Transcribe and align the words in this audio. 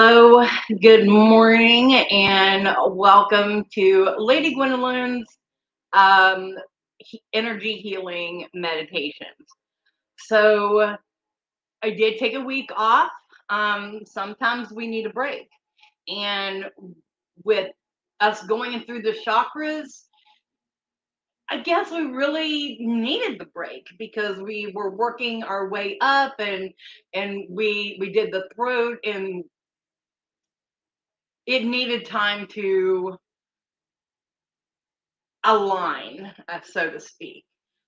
Hello, 0.00 0.46
good 0.80 1.08
morning, 1.08 1.92
and 1.92 2.68
welcome 2.92 3.64
to 3.72 4.14
Lady 4.16 4.54
Gwendolyn's 4.54 5.26
um, 5.92 6.54
energy 7.32 7.78
healing 7.78 8.46
meditations. 8.54 9.48
So, 10.16 10.94
I 11.82 11.90
did 11.90 12.18
take 12.18 12.34
a 12.34 12.40
week 12.40 12.70
off. 12.76 13.10
Um, 13.50 14.02
sometimes 14.06 14.70
we 14.70 14.86
need 14.86 15.04
a 15.04 15.10
break, 15.10 15.48
and 16.06 16.66
with 17.42 17.72
us 18.20 18.44
going 18.44 18.84
through 18.84 19.02
the 19.02 19.18
chakras, 19.26 20.04
I 21.50 21.58
guess 21.58 21.90
we 21.90 22.02
really 22.02 22.76
needed 22.78 23.40
the 23.40 23.46
break 23.46 23.84
because 23.98 24.38
we 24.38 24.70
were 24.76 24.90
working 24.90 25.42
our 25.42 25.68
way 25.68 25.98
up 26.00 26.36
and 26.38 26.70
and 27.14 27.46
we 27.50 27.96
we 27.98 28.12
did 28.12 28.32
the 28.32 28.48
throat 28.54 28.98
and 29.02 29.42
it 31.48 31.64
needed 31.64 32.04
time 32.04 32.46
to 32.46 33.16
align, 35.44 36.30
uh, 36.46 36.60
so 36.62 36.90
to 36.90 37.00
speak. 37.00 37.42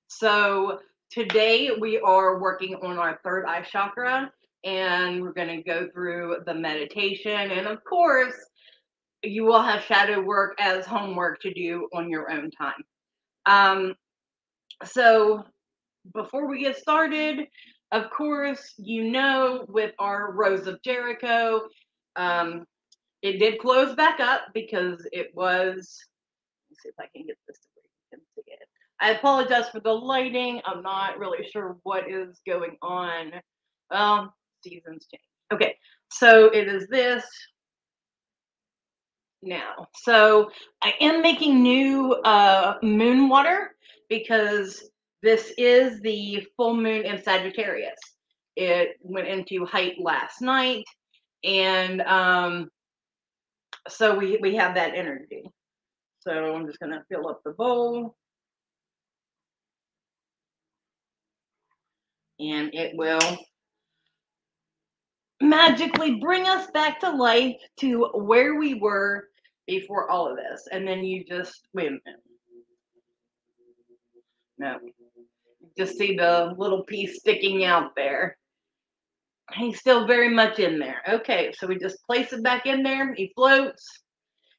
So 0.09 0.79
today 1.11 1.71
we 1.79 2.01
are 2.01 2.41
working 2.41 2.77
on 2.77 2.97
our 2.97 3.21
third 3.23 3.45
eye 3.45 3.61
chakra 3.61 4.33
and 4.65 5.21
we're 5.21 5.35
going 5.35 5.55
to 5.59 5.63
go 5.63 5.89
through 5.93 6.37
the 6.47 6.55
meditation 6.55 7.51
and 7.51 7.67
of 7.67 7.85
course 7.85 8.35
you 9.23 9.45
will 9.45 9.63
have 9.63 9.85
shadow 9.85 10.23
work 10.23 10.57
as 10.59 10.87
homework 10.87 11.43
to 11.43 11.53
do 11.53 11.87
on 11.93 12.09
your 12.09 12.31
own 12.31 12.51
time. 12.51 12.83
Um, 13.45 13.95
so 14.87 15.45
before 16.15 16.49
we 16.49 16.63
get 16.63 16.79
started, 16.79 17.47
of 17.93 18.09
course, 18.09 18.73
you 18.79 19.11
know, 19.11 19.67
with 19.69 19.93
our 19.99 20.33
Rose 20.33 20.67
of 20.67 20.81
Jericho, 20.83 21.69
um, 22.17 22.65
it 23.23 23.39
did 23.39 23.59
close 23.59 23.95
back 23.95 24.21
up 24.21 24.43
because 24.55 25.07
it 25.13 25.31
was. 25.35 25.99
Let 26.69 26.71
me 26.71 26.77
see 26.83 26.89
if 26.89 26.95
I 26.99 27.07
can 27.15 27.27
get 27.27 27.37
this 27.47 27.59
to 27.59 27.69
where 27.75 27.85
you 27.85 28.19
can 28.19 28.21
see 28.35 28.53
it. 28.53 28.69
I 29.01 29.11
apologize 29.13 29.69
for 29.71 29.81
the 29.81 29.93
lighting. 29.93 30.61
I'm 30.65 30.83
not 30.83 31.19
really 31.19 31.45
sure 31.49 31.79
what 31.83 32.11
is 32.11 32.41
going 32.47 32.77
on. 32.83 33.33
Well, 33.91 34.35
seasons 34.63 35.07
change. 35.11 35.23
Okay, 35.53 35.77
so 36.11 36.47
it 36.47 36.69
is 36.69 36.87
this 36.89 37.25
now. 39.43 39.89
So 39.95 40.51
I 40.83 40.95
am 41.01 41.23
making 41.23 41.63
new 41.63 42.13
uh, 42.13 42.77
moon 42.83 43.29
water 43.29 43.75
because 44.09 44.91
this 45.23 45.53
is 45.59 46.01
the 46.01 46.47
full 46.57 46.75
moon 46.75 47.05
in 47.05 47.23
Sagittarius. 47.23 47.99
It 48.57 48.97
went 49.01 49.29
into 49.29 49.65
height 49.65 49.97
last 49.99 50.41
night, 50.41 50.85
and 51.45 52.03
um, 52.03 52.69
so 53.89 54.17
we 54.17 54.39
we 54.39 54.55
have 54.57 54.75
that 54.75 54.95
energy. 54.95 55.43
So 56.21 56.33
I'm 56.33 56.67
just 56.67 56.81
gonna 56.81 57.05
fill 57.09 57.29
up 57.29 57.41
the 57.45 57.53
bowl, 57.53 58.17
and 62.39 62.75
it 62.75 62.97
will 62.97 63.39
magically 65.41 66.17
bring 66.21 66.47
us 66.47 66.71
back 66.73 67.01
to 67.01 67.11
life 67.11 67.57
to 67.79 68.07
where 68.15 68.57
we 68.57 68.75
were 68.75 69.29
before 69.67 70.11
all 70.11 70.31
of 70.31 70.37
this. 70.37 70.69
And 70.71 70.87
then 70.87 71.05
you 71.05 71.25
just 71.25 71.67
wait 71.73 71.89
a 71.89 71.91
minute. 71.91 72.21
No, 74.59 74.79
just 75.79 75.97
see 75.97 76.17
the 76.17 76.55
little 76.59 76.85
piece 76.85 77.21
sticking 77.21 77.65
out 77.65 77.97
there. 77.97 78.37
He's 79.55 79.79
still 79.79 80.07
very 80.07 80.29
much 80.29 80.59
in 80.59 80.79
there. 80.79 81.03
Okay, 81.09 81.53
so 81.57 81.67
we 81.67 81.79
just 81.79 82.05
place 82.07 82.33
it 82.33 82.43
back 82.43 82.67
in 82.67 82.83
there. 82.83 83.15
He 83.15 83.33
floats. 83.35 83.85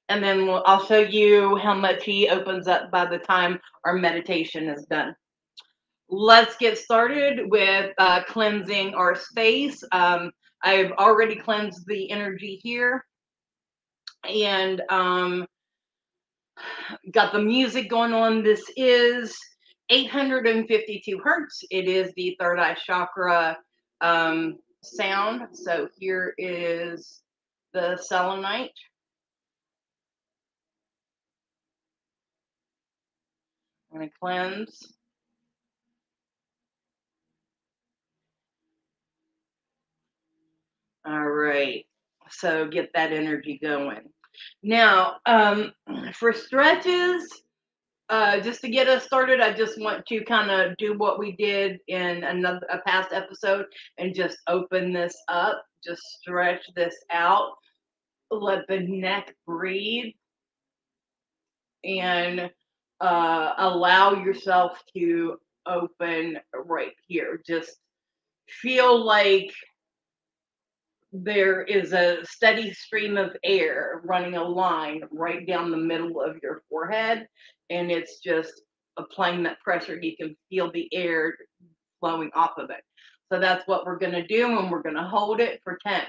And 0.09 0.24
then 0.24 0.46
we'll, 0.46 0.63
I'll 0.66 0.85
show 0.85 1.00
you 1.00 1.56
how 1.57 1.74
much 1.74 2.03
he 2.03 2.28
opens 2.28 2.68
up 2.68 2.91
by 2.91 3.06
the 3.06 3.19
time 3.19 3.59
our 3.85 3.94
meditation 3.94 4.68
is 4.68 4.85
done. 4.85 5.16
Let's 6.09 6.57
get 6.57 6.78
started 6.78 7.50
with 7.50 7.94
uh, 7.97 8.24
cleansing 8.24 8.94
our 8.96 9.16
space. 9.16 9.81
Um, 9.94 10.31
I've 10.62 10.91
already 10.94 11.35
cleansed 11.35 11.88
the 11.88 12.12
energy 12.12 12.59
here 12.62 13.06
and 14.28 14.81
um, 14.90 15.46
got 17.12 17.31
the 17.31 17.41
music 17.41 17.90
going 17.90 18.13
on. 18.13 18.44
This 18.44 18.63
is 18.75 19.38
852 19.90 21.19
hertz. 21.24 21.63
It 21.72 21.88
is 21.88 22.12
the 22.16 22.35
third 22.40 22.59
eye 22.59 22.75
chakra 22.85 23.57
um, 24.01 24.57
sound. 24.84 25.47
So 25.53 25.88
here 25.97 26.34
is 26.38 27.22
the 27.74 27.97
selenite. 27.97 28.72
I'm 33.92 34.00
going 34.00 34.09
to 34.09 34.16
cleanse. 34.19 34.94
All 41.06 41.28
right. 41.28 41.86
So 42.30 42.68
get 42.68 42.92
that 42.94 43.12
energy 43.12 43.59
going. 43.62 44.02
Now, 44.63 45.18
um, 45.25 45.74
for 46.13 46.31
stretches, 46.31 47.28
uh, 48.12 48.42
just 48.42 48.60
to 48.60 48.70
get 48.70 48.90
us 48.90 49.06
started, 49.06 49.40
I 49.40 49.54
just 49.54 49.80
want 49.80 50.06
to 50.06 50.24
kind 50.26 50.52
of 50.52 50.76
do 50.76 50.98
what 50.98 51.18
we 51.18 51.32
did 51.32 51.80
in 51.88 52.26
another 52.26 52.68
a 52.70 52.80
past 52.80 53.14
episode 53.14 53.66
and 53.98 54.14
just 54.14 54.38
open 54.48 54.92
this 54.92 55.16
up, 55.30 55.64
just 55.82 56.02
stretch 56.20 56.62
this 56.76 56.96
out, 57.10 57.54
let 58.30 58.68
the 58.68 58.80
neck 58.80 59.34
breathe, 59.48 60.14
and 61.86 62.52
uh, 63.00 63.54
allow 63.58 64.14
yourself 64.14 64.84
to 64.94 65.38
open 65.66 66.38
right 66.54 66.94
here. 67.08 67.42
Just 67.48 67.78
feel 68.50 69.06
like 69.06 69.54
there 71.14 71.62
is 71.64 71.94
a 71.94 72.26
steady 72.26 72.74
stream 72.74 73.18
of 73.18 73.36
air 73.44 74.02
running 74.04 74.36
a 74.36 74.44
line 74.44 75.04
right 75.12 75.46
down 75.48 75.72
the 75.72 75.78
middle 75.78 76.22
of 76.22 76.38
your 76.42 76.62
forehead 76.69 77.28
and 77.71 77.91
it's 77.91 78.19
just 78.19 78.62
a 78.97 79.03
applying 79.03 79.44
that 79.44 79.59
pressure 79.62 80.00
you 80.00 80.15
can 80.18 80.35
feel 80.50 80.71
the 80.71 80.89
air 80.94 81.35
flowing 82.00 82.29
off 82.35 82.51
of 82.57 82.69
it. 82.69 82.83
So 83.31 83.39
that's 83.39 83.65
what 83.68 83.85
we're 83.85 83.97
going 83.97 84.12
to 84.13 84.27
do 84.27 84.59
and 84.59 84.69
we're 84.69 84.81
going 84.83 84.95
to 84.95 85.03
hold 85.03 85.39
it 85.39 85.62
for 85.63 85.79
10 85.85 86.03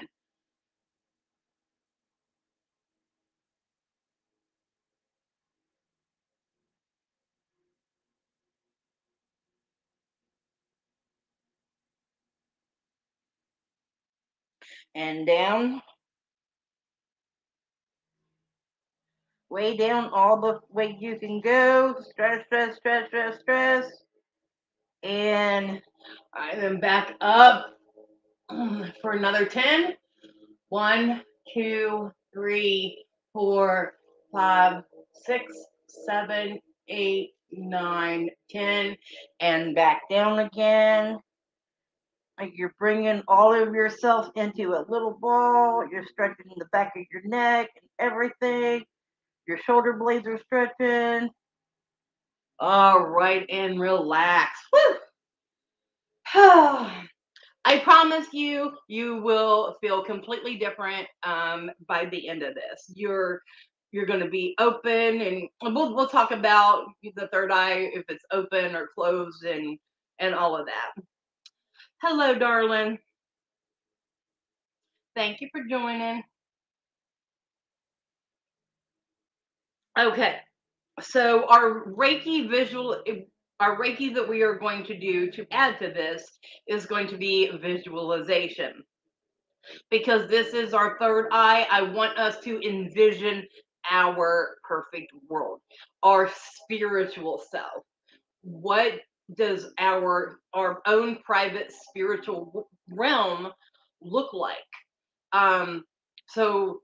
and 14.95 15.25
down 15.25 15.81
way 19.53 19.77
down 19.77 20.09
all 20.11 20.41
the 20.41 20.59
way 20.71 20.97
you 20.99 21.17
can 21.17 21.39
go. 21.39 21.95
Stress, 22.09 22.43
stress, 22.47 22.75
stress, 22.77 23.07
stress, 23.07 23.39
stress. 23.39 23.85
And 25.03 25.79
I 26.33 26.55
then 26.55 26.79
back 26.79 27.13
up 27.21 27.67
for 29.01 29.11
another 29.11 29.45
10. 29.45 29.93
One, 30.69 31.21
two, 31.53 32.11
three, 32.33 33.05
four, 33.31 33.93
five, 34.31 34.83
six, 35.23 35.53
seven, 35.87 36.59
eight, 36.87 37.35
nine, 37.51 38.29
ten, 38.49 38.95
and 39.39 39.75
back 39.75 40.01
down 40.09 40.39
again. 40.39 41.19
Like 42.39 42.53
you're 42.55 42.73
bringing 42.79 43.21
all 43.27 43.53
of 43.53 43.75
yourself 43.75 44.29
into 44.35 44.73
a 44.73 44.85
little 44.89 45.15
ball. 45.21 45.87
You're 45.91 46.07
stretching 46.07 46.51
the 46.57 46.65
back 46.71 46.93
of 46.97 47.03
your 47.11 47.21
neck 47.25 47.69
and 47.79 47.89
everything. 47.99 48.83
Your 49.47 49.57
shoulder 49.57 49.93
blades 49.93 50.27
are 50.27 50.39
stretching. 50.39 51.29
All 52.59 53.05
right, 53.05 53.45
and 53.49 53.79
relax. 53.79 54.59
Woo! 54.71 54.95
I 57.65 57.79
promise 57.79 58.27
you, 58.33 58.73
you 58.87 59.17
will 59.21 59.77
feel 59.81 60.03
completely 60.03 60.57
different 60.57 61.07
um, 61.23 61.71
by 61.87 62.05
the 62.05 62.27
end 62.27 62.43
of 62.43 62.55
this. 62.55 62.91
You're 62.93 63.41
you're 63.91 64.05
going 64.07 64.21
to 64.21 64.29
be 64.29 64.55
open, 64.59 65.21
and 65.21 65.47
we'll 65.61 65.95
we'll 65.95 66.07
talk 66.07 66.31
about 66.31 66.87
the 67.15 67.27
third 67.27 67.51
eye 67.51 67.91
if 67.93 68.03
it's 68.09 68.25
open 68.31 68.75
or 68.75 68.89
closed, 68.95 69.43
and 69.43 69.77
and 70.19 70.33
all 70.33 70.57
of 70.57 70.65
that. 70.65 71.03
Hello, 72.01 72.33
darling. 72.35 72.97
Thank 75.15 75.41
you 75.41 75.49
for 75.51 75.63
joining. 75.69 76.23
Okay, 79.99 80.37
so 81.01 81.45
our 81.47 81.85
Reiki 81.85 82.49
visual 82.49 83.03
our 83.59 83.79
Reiki 83.79 84.13
that 84.15 84.27
we 84.27 84.41
are 84.41 84.55
going 84.55 84.83
to 84.85 84.97
do 84.97 85.31
to 85.31 85.45
add 85.51 85.77
to 85.79 85.89
this 85.89 86.23
is 86.67 86.85
going 86.85 87.07
to 87.07 87.17
be 87.17 87.49
visualization. 87.61 88.83
Because 89.89 90.27
this 90.27 90.53
is 90.53 90.73
our 90.73 90.97
third 90.99 91.27
eye, 91.31 91.67
I 91.71 91.83
want 91.83 92.17
us 92.17 92.39
to 92.41 92.59
envision 92.67 93.43
our 93.89 94.57
perfect 94.67 95.11
world, 95.29 95.61
our 96.01 96.29
spiritual 96.65 97.41
self. 97.49 97.83
What 98.41 98.93
does 99.35 99.67
our 99.79 100.39
our 100.53 100.81
own 100.85 101.19
private 101.23 101.71
spiritual 101.71 102.69
realm 102.89 103.51
look 104.01 104.33
like? 104.33 104.57
Um, 105.31 105.83
so 106.27 106.81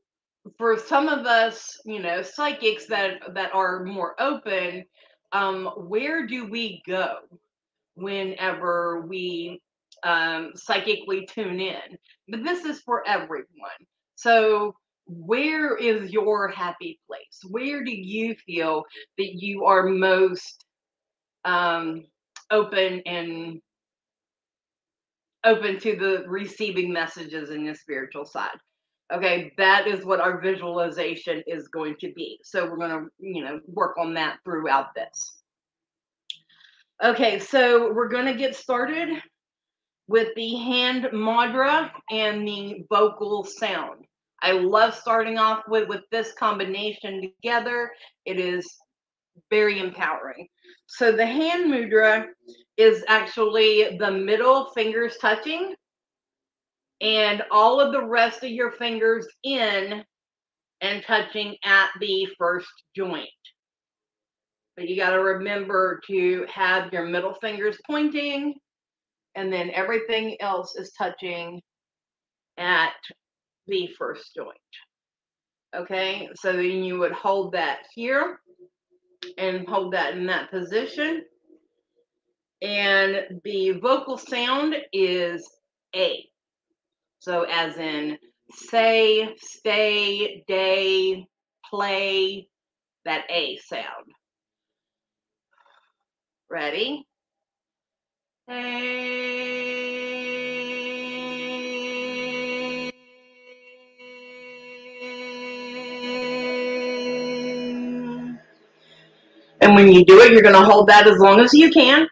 for 0.58 0.78
some 0.78 1.08
of 1.08 1.26
us, 1.26 1.78
you 1.86 2.02
know, 2.02 2.22
psychics 2.22 2.86
that 2.88 3.22
that 3.34 3.54
are 3.54 3.84
more 3.84 4.16
open, 4.22 4.86
um, 5.32 5.66
where 5.78 6.26
do 6.26 6.46
we 6.50 6.82
go 6.88 7.16
whenever 7.96 9.06
we 9.08 9.62
um, 10.04 10.52
psychically 10.56 11.28
tune 11.28 11.60
in? 11.60 11.98
But 12.28 12.44
this 12.44 12.66
is 12.66 12.82
for 12.82 13.08
everyone. 13.08 13.46
So 14.16 14.76
where 15.06 15.76
is 15.76 16.12
your 16.12 16.48
happy 16.50 17.00
place? 17.08 17.40
Where 17.50 17.84
do 17.84 17.92
you 17.92 18.36
feel 18.46 18.86
that 19.18 19.34
you 19.34 19.66
are 19.66 19.84
most 19.84 20.66
um, 21.46 22.06
open 22.52 23.02
and 23.06 23.62
open 25.44 25.80
to 25.80 25.96
the 25.96 26.26
receiving 26.28 26.92
messages 26.94 27.50
in 27.50 27.66
your 27.66 27.76
spiritual 27.76 28.26
side? 28.26 28.58
Okay, 29.12 29.54
that 29.58 29.88
is 29.88 30.06
what 30.06 30.20
our 30.20 30.40
visualization 30.40 31.44
is 31.48 31.68
going 31.68 31.96
to 32.00 32.14
be. 32.14 32.40
So 32.44 32.70
we're 32.70 32.78
going 32.78 32.92
to, 32.92 33.08
you 33.20 33.44
know, 33.44 33.60
work 33.66 33.98
on 33.98 34.14
that 34.14 34.38
throughout 34.46 34.94
this. 34.94 35.42
Okay, 37.04 37.40
so 37.40 37.92
we're 37.92 38.10
going 38.10 38.28
to 38.28 38.36
get 38.36 38.56
started 38.56 39.10
with 40.08 40.28
the 40.36 40.56
hand 40.56 41.06
mudra 41.14 41.90
and 42.12 42.48
the 42.48 42.86
vocal 42.90 43.44
sound. 43.44 44.06
I 44.42 44.52
love 44.52 44.94
starting 44.94 45.38
off 45.38 45.64
with 45.68 45.88
with 45.88 46.02
this 46.12 46.34
combination 46.34 47.22
together. 47.22 47.92
It 48.26 48.40
is 48.40 48.68
very 49.50 49.80
empowering. 49.80 50.48
So 50.88 51.12
the 51.12 51.26
hand 51.26 51.72
mudra 51.72 52.26
is 52.78 53.04
actually 53.08 53.98
the 53.98 54.12
middle 54.12 54.66
fingers 54.72 55.18
touching 55.18 55.76
and 57.02 57.44
all 57.52 57.80
of 57.80 57.92
the 57.92 58.06
rest 58.06 58.44
of 58.44 58.50
your 58.50 58.72
fingers 58.72 59.28
in 59.44 60.04
and 60.82 61.04
touching 61.04 61.56
at 61.64 61.90
the 62.00 62.28
first 62.38 62.72
joint. 62.96 63.30
But 64.76 64.88
you 64.88 64.96
got 64.96 65.12
to 65.12 65.22
remember 65.22 66.00
to 66.08 66.46
have 66.54 66.94
your 66.94 67.06
middle 67.06 67.34
fingers 67.36 67.78
pointing 67.86 68.56
and 69.36 69.52
then 69.52 69.72
everything 69.74 70.38
else 70.42 70.76
is 70.76 70.92
touching 70.98 71.62
at 72.58 72.94
the 73.68 73.90
first 73.98 74.34
joint. 74.36 74.58
Okay, 75.76 76.30
so 76.36 76.54
then 76.54 76.84
you 76.84 76.98
would 76.98 77.12
hold 77.12 77.54
that 77.54 77.80
here 77.94 78.40
and 79.38 79.68
hold 79.68 79.94
that 79.94 80.16
in 80.16 80.26
that 80.28 80.50
position. 80.50 81.24
And 82.62 83.42
the 83.44 83.72
vocal 83.82 84.18
sound 84.18 84.76
is 84.92 85.48
A. 85.96 86.29
So, 87.22 87.44
as 87.44 87.78
in 87.78 88.18
say, 88.50 89.36
stay, 89.42 90.44
day, 90.48 91.28
play, 91.70 92.48
that 93.04 93.26
A 93.30 93.58
sound. 93.58 93.84
Ready? 96.50 97.06
And 109.62 109.76
when 109.76 109.92
you 109.92 110.06
do 110.06 110.22
it, 110.22 110.32
you're 110.32 110.42
going 110.42 110.56
to 110.56 110.64
hold 110.64 110.88
that 110.88 111.06
as 111.06 111.20
long 111.20 111.42
as 111.42 111.54
you 111.54 111.70
can. 111.70 112.08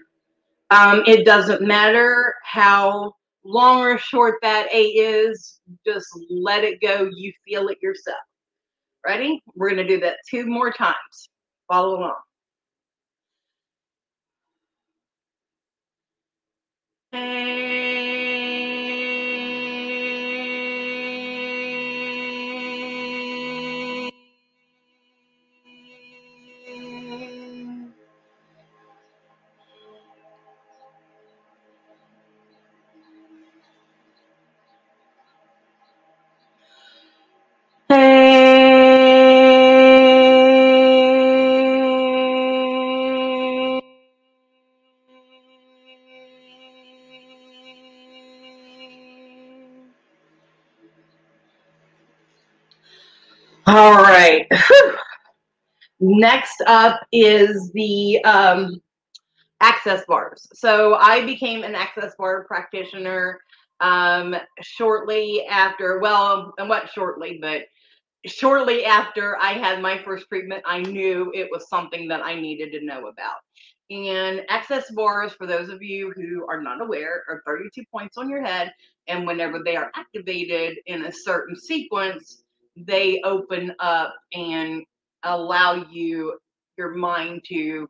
Um, 0.69 1.03
it 1.07 1.25
doesn't 1.25 1.61
matter 1.61 2.35
how 2.43 3.13
long 3.47 3.81
or 3.81 3.97
short 3.97 4.35
that 4.41 4.67
A 4.71 4.83
is, 4.83 5.59
just 5.85 6.07
let 6.29 6.63
it 6.63 6.79
go. 6.81 7.09
You 7.15 7.31
feel 7.47 7.69
it 7.69 7.77
yourself. 7.81 8.17
Ready? 9.05 9.41
We're 9.55 9.69
going 9.69 9.87
to 9.87 9.95
do 9.95 9.99
that 10.01 10.17
two 10.29 10.45
more 10.45 10.71
times. 10.71 11.29
Follow 11.69 11.97
along. 11.99 12.15
All 17.13 17.19
Next 55.99 56.61
up 56.67 57.01
is 57.11 57.71
the 57.73 58.23
um, 58.23 58.81
access 59.61 60.05
bars. 60.05 60.47
So 60.53 60.95
I 60.95 61.25
became 61.25 61.63
an 61.63 61.75
access 61.75 62.13
bar 62.17 62.43
practitioner 62.45 63.39
um, 63.79 64.35
shortly 64.61 65.45
after, 65.47 65.99
well, 65.99 66.53
and 66.57 66.69
what 66.69 66.89
shortly, 66.89 67.39
but 67.41 67.63
shortly 68.25 68.85
after 68.85 69.37
I 69.37 69.53
had 69.53 69.81
my 69.81 70.01
first 70.03 70.27
treatment, 70.27 70.63
I 70.65 70.81
knew 70.81 71.31
it 71.33 71.49
was 71.51 71.69
something 71.69 72.07
that 72.09 72.21
I 72.21 72.39
needed 72.39 72.71
to 72.73 72.85
know 72.85 73.07
about. 73.07 73.37
And 73.89 74.41
access 74.49 74.91
bars, 74.91 75.31
for 75.33 75.47
those 75.47 75.69
of 75.69 75.81
you 75.81 76.11
who 76.15 76.45
are 76.47 76.61
not 76.61 76.81
aware, 76.81 77.23
are 77.29 77.41
32 77.45 77.83
points 77.91 78.17
on 78.17 78.29
your 78.29 78.43
head. 78.43 78.73
And 79.07 79.25
whenever 79.25 79.63
they 79.63 79.77
are 79.77 79.91
activated 79.95 80.79
in 80.87 81.05
a 81.05 81.11
certain 81.11 81.55
sequence, 81.55 82.43
they 82.85 83.21
open 83.23 83.73
up 83.79 84.13
and 84.33 84.83
allow 85.23 85.85
you, 85.89 86.37
your 86.77 86.95
mind 86.95 87.41
to 87.49 87.87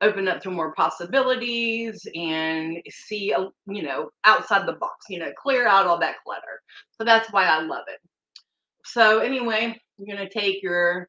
open 0.00 0.28
up 0.28 0.40
to 0.42 0.50
more 0.50 0.74
possibilities 0.74 2.06
and 2.14 2.78
see, 2.90 3.32
uh, 3.32 3.46
you 3.66 3.82
know, 3.82 4.10
outside 4.24 4.66
the 4.66 4.72
box, 4.74 5.06
you 5.08 5.18
know, 5.18 5.32
clear 5.40 5.66
out 5.66 5.86
all 5.86 5.98
that 5.98 6.16
clutter. 6.24 6.60
So 6.98 7.04
that's 7.04 7.32
why 7.32 7.46
I 7.46 7.60
love 7.62 7.84
it. 7.88 8.00
So 8.84 9.20
anyway, 9.20 9.78
you're 9.98 10.16
going 10.16 10.28
to 10.28 10.32
take 10.32 10.62
your 10.62 11.08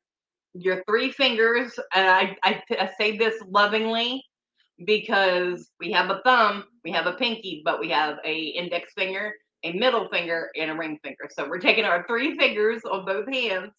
your 0.53 0.84
three 0.88 1.12
fingers. 1.12 1.77
And 1.93 2.07
I, 2.07 2.38
I, 2.43 2.62
I 2.79 2.89
say 2.98 3.17
this 3.17 3.36
lovingly 3.50 4.24
because 4.86 5.69
we 5.79 5.91
have 5.91 6.10
a 6.10 6.22
thumb, 6.24 6.65
we 6.84 6.91
have 6.91 7.07
a 7.07 7.13
pinky, 7.13 7.62
but 7.65 7.79
we 7.79 7.89
have 7.89 8.17
a 8.25 8.36
index 8.36 8.93
finger, 8.93 9.34
a 9.65 9.74
middle 9.74 10.07
finger, 10.10 10.50
and 10.57 10.72
a 10.72 10.75
ring 10.75 11.00
finger. 11.03 11.29
So 11.29 11.48
we're 11.50 11.60
taking 11.60 11.86
our 11.86 12.05
three 12.07 12.38
fingers 12.38 12.84
on 12.86 13.05
both 13.05 13.27
hands, 13.27 13.74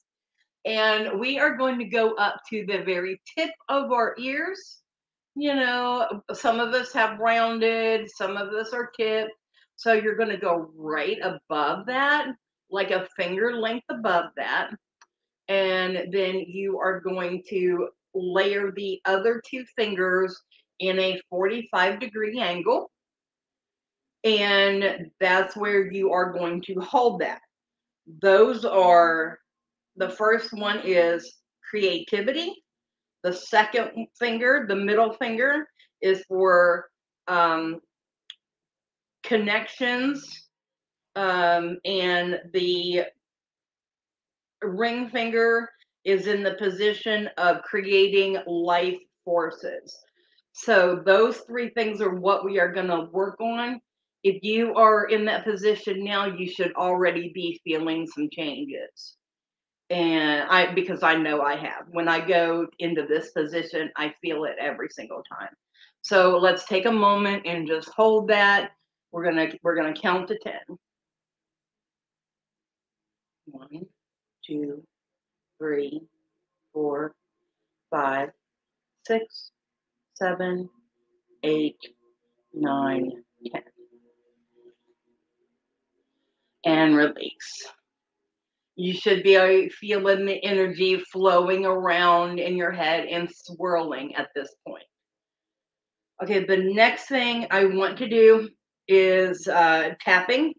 and 0.66 1.18
we 1.18 1.38
are 1.38 1.56
going 1.56 1.78
to 1.78 1.86
go 1.86 2.14
up 2.14 2.40
to 2.50 2.66
the 2.66 2.82
very 2.84 3.20
tip 3.38 3.50
of 3.68 3.92
our 3.92 4.14
ears. 4.18 4.82
You 5.34 5.54
know, 5.54 6.22
some 6.34 6.60
of 6.60 6.74
us 6.74 6.92
have 6.92 7.18
rounded, 7.18 8.10
some 8.10 8.36
of 8.36 8.48
us 8.48 8.72
are 8.72 8.90
tipped. 8.98 9.32
So 9.76 9.92
you're 9.92 10.16
going 10.16 10.30
to 10.30 10.38
go 10.38 10.70
right 10.76 11.18
above 11.22 11.86
that, 11.86 12.28
like 12.70 12.90
a 12.90 13.06
finger 13.16 13.54
length 13.56 13.86
above 13.90 14.30
that 14.36 14.70
and 15.48 16.12
then 16.12 16.40
you 16.40 16.78
are 16.78 17.00
going 17.00 17.42
to 17.48 17.88
layer 18.14 18.72
the 18.72 19.00
other 19.04 19.42
two 19.48 19.64
fingers 19.76 20.40
in 20.80 20.98
a 20.98 21.20
45 21.30 22.00
degree 22.00 22.40
angle. 22.40 22.90
And 24.26 25.08
that's 25.20 25.56
where 25.56 25.90
you 25.90 26.12
are 26.12 26.32
going 26.32 26.60
to 26.62 26.74
hold 26.80 27.20
that. 27.20 27.40
Those 28.20 28.64
are 28.64 29.38
the 29.94 30.10
first 30.10 30.52
one 30.52 30.80
is 30.84 31.36
creativity. 31.70 32.52
The 33.22 33.32
second 33.32 34.08
finger, 34.18 34.66
the 34.68 34.74
middle 34.74 35.12
finger, 35.12 35.68
is 36.02 36.24
for 36.28 36.86
um, 37.28 37.80
connections. 39.22 40.26
Um, 41.14 41.78
and 41.84 42.40
the 42.52 43.04
ring 44.60 45.08
finger 45.08 45.70
is 46.04 46.26
in 46.26 46.42
the 46.42 46.54
position 46.54 47.30
of 47.38 47.62
creating 47.62 48.38
life 48.48 48.98
forces. 49.24 49.96
So 50.52 51.00
those 51.06 51.38
three 51.38 51.70
things 51.70 52.00
are 52.00 52.14
what 52.14 52.44
we 52.44 52.58
are 52.58 52.72
going 52.72 52.88
to 52.88 53.08
work 53.12 53.40
on. 53.40 53.80
If 54.26 54.42
you 54.42 54.74
are 54.74 55.04
in 55.04 55.24
that 55.26 55.44
position 55.44 56.02
now, 56.04 56.26
you 56.26 56.48
should 56.50 56.74
already 56.74 57.30
be 57.32 57.60
feeling 57.62 58.08
some 58.08 58.28
changes. 58.32 59.16
And 59.88 60.48
I, 60.50 60.74
because 60.74 61.04
I 61.04 61.14
know 61.14 61.42
I 61.42 61.54
have. 61.54 61.86
When 61.92 62.08
I 62.08 62.26
go 62.26 62.66
into 62.80 63.06
this 63.06 63.30
position, 63.30 63.88
I 63.96 64.12
feel 64.20 64.42
it 64.46 64.56
every 64.60 64.88
single 64.90 65.22
time. 65.32 65.50
So 66.02 66.38
let's 66.38 66.66
take 66.66 66.86
a 66.86 66.92
moment 66.92 67.46
and 67.46 67.68
just 67.68 67.88
hold 67.90 68.26
that. 68.30 68.72
We're 69.12 69.24
gonna 69.24 69.48
we're 69.62 69.76
gonna 69.76 69.94
count 69.94 70.26
to 70.28 70.38
ten. 70.40 70.76
One, 73.46 73.86
two, 74.44 74.82
three, 75.58 76.02
four, 76.72 77.14
five, 77.90 78.30
six, 79.06 79.52
seven, 80.14 80.68
eight, 81.44 81.78
nine, 82.54 83.12
ten. 83.52 83.62
And 86.66 86.96
release. 86.96 87.64
You 88.74 88.92
should 88.92 89.22
be 89.22 89.68
feeling 89.70 90.26
the 90.26 90.44
energy 90.44 90.98
flowing 90.98 91.64
around 91.64 92.40
in 92.40 92.56
your 92.56 92.72
head 92.72 93.06
and 93.06 93.30
swirling 93.32 94.14
at 94.16 94.28
this 94.34 94.54
point. 94.66 94.84
Okay, 96.22 96.44
the 96.44 96.56
next 96.56 97.06
thing 97.06 97.46
I 97.50 97.66
want 97.66 97.98
to 97.98 98.08
do 98.08 98.50
is 98.88 99.46
uh, 99.48 99.94
tapping. 100.00 100.54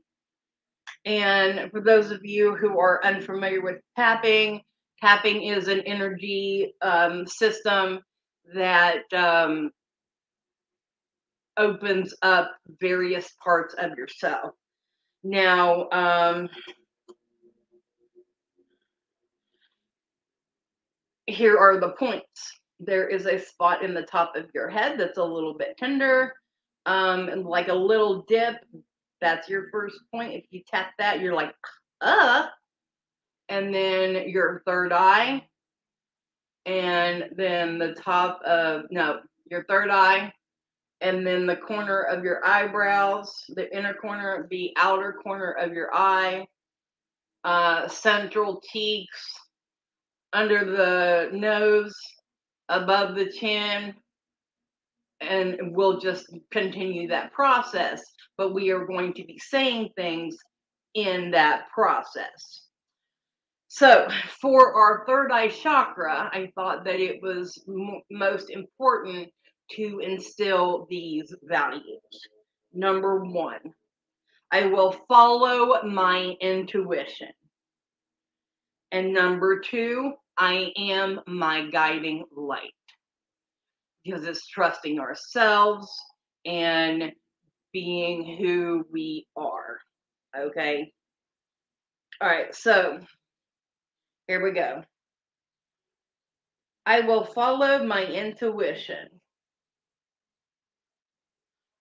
And 1.05 1.69
for 1.71 1.81
those 1.81 2.09
of 2.09 2.23
you 2.23 2.55
who 2.55 2.79
are 2.79 3.03
unfamiliar 3.03 3.61
with 3.61 3.77
tapping, 3.95 4.61
tapping 5.01 5.43
is 5.43 5.67
an 5.67 5.81
energy 5.81 6.73
um, 6.81 7.27
system 7.27 7.99
that 8.53 9.03
um, 9.13 9.71
opens 11.57 12.13
up 12.21 12.51
various 12.79 13.29
parts 13.43 13.75
of 13.77 13.97
yourself. 13.97 14.53
Now, 15.27 15.89
um, 15.91 16.47
here 21.25 21.57
are 21.57 21.81
the 21.81 21.89
points. 21.89 22.53
There 22.79 23.09
is 23.09 23.25
a 23.25 23.37
spot 23.37 23.83
in 23.83 23.93
the 23.93 24.03
top 24.03 24.37
of 24.37 24.45
your 24.53 24.69
head 24.69 24.97
that's 24.97 25.17
a 25.17 25.23
little 25.23 25.53
bit 25.53 25.75
tender, 25.77 26.33
um, 26.85 27.27
and 27.27 27.45
like 27.45 27.67
a 27.67 27.73
little 27.73 28.21
dip. 28.29 28.55
That's 29.19 29.49
your 29.49 29.69
first 29.69 29.97
point. 30.13 30.33
If 30.33 30.45
you 30.51 30.61
tap 30.65 30.93
that, 30.97 31.19
you're 31.19 31.33
like, 31.33 31.53
uh, 31.99 32.45
and 33.49 33.75
then 33.75 34.29
your 34.29 34.63
third 34.65 34.93
eye, 34.93 35.43
and 36.65 37.25
then 37.35 37.79
the 37.79 37.95
top 37.95 38.41
of 38.43 38.83
no, 38.91 39.19
your 39.51 39.65
third 39.65 39.89
eye, 39.89 40.31
and 41.01 41.25
then 41.25 41.45
the 41.45 41.55
corner 41.55 42.01
of 42.01 42.23
your 42.23 42.45
eyebrows, 42.45 43.31
the 43.49 43.75
inner 43.75 43.93
corner, 43.93 44.47
the 44.49 44.73
outer 44.77 45.13
corner 45.13 45.51
of 45.51 45.73
your 45.73 45.93
eye, 45.93 46.47
uh, 47.43 47.87
central 47.87 48.61
cheeks, 48.71 49.19
under 50.33 50.65
the 50.65 51.29
nose, 51.37 51.95
above 52.69 53.15
the 53.15 53.31
chin, 53.31 53.93
and 55.21 55.57
we'll 55.75 55.99
just 55.99 56.27
continue 56.51 57.07
that 57.07 57.31
process. 57.31 58.03
But 58.37 58.53
we 58.53 58.71
are 58.71 58.85
going 58.85 59.13
to 59.13 59.23
be 59.23 59.39
saying 59.39 59.89
things 59.95 60.37
in 60.93 61.31
that 61.31 61.69
process. 61.73 62.63
So, 63.67 64.07
for 64.41 64.73
our 64.73 65.05
third 65.05 65.31
eye 65.31 65.49
chakra, 65.49 66.29
I 66.31 66.51
thought 66.55 66.83
that 66.85 66.99
it 66.99 67.21
was 67.21 67.63
m- 67.67 68.01
most 68.09 68.49
important 68.49 69.29
to 69.71 69.99
instill 69.99 70.87
these 70.89 71.33
values. 71.43 72.01
Number 72.73 73.23
one, 73.23 73.73
I 74.51 74.67
will 74.67 74.95
follow 75.07 75.81
my 75.83 76.35
intuition. 76.41 77.31
And 78.91 79.13
number 79.13 79.59
two, 79.59 80.13
I 80.37 80.71
am 80.77 81.19
my 81.27 81.69
guiding 81.69 82.25
light. 82.35 82.73
Because 84.03 84.25
it's 84.25 84.47
trusting 84.47 84.99
ourselves 84.99 85.91
and 86.45 87.11
being 87.73 88.37
who 88.37 88.85
we 88.91 89.27
are. 89.35 89.79
Okay. 90.37 90.93
All 92.21 92.29
right. 92.29 92.55
So 92.55 92.99
here 94.27 94.43
we 94.43 94.51
go. 94.51 94.83
I 96.85 97.01
will 97.01 97.25
follow 97.25 97.83
my 97.83 98.05
intuition. 98.05 99.09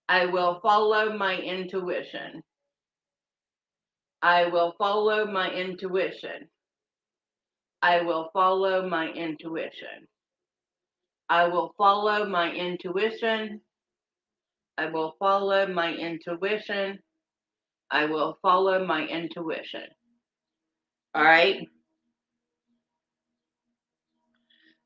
I 0.08 0.26
will 0.26 0.60
follow 0.62 1.16
my 1.16 1.36
intuition. 1.36 2.42
I 4.22 4.46
will 4.46 4.74
follow 4.78 5.26
my 5.26 5.50
intuition. 5.50 6.48
I 7.82 8.02
will 8.02 8.30
follow 8.32 8.88
my 8.88 9.08
intuition. 9.08 10.08
I 11.28 11.48
will 11.48 11.74
follow 11.76 12.26
my 12.26 12.52
intuition. 12.52 13.60
I 14.78 14.86
will 14.86 15.16
follow 15.18 15.66
my 15.66 15.92
intuition. 15.92 17.00
I 17.90 18.04
will 18.06 18.38
follow 18.42 18.84
my 18.84 19.06
intuition. 19.06 19.88
All 21.14 21.24
right. 21.24 21.66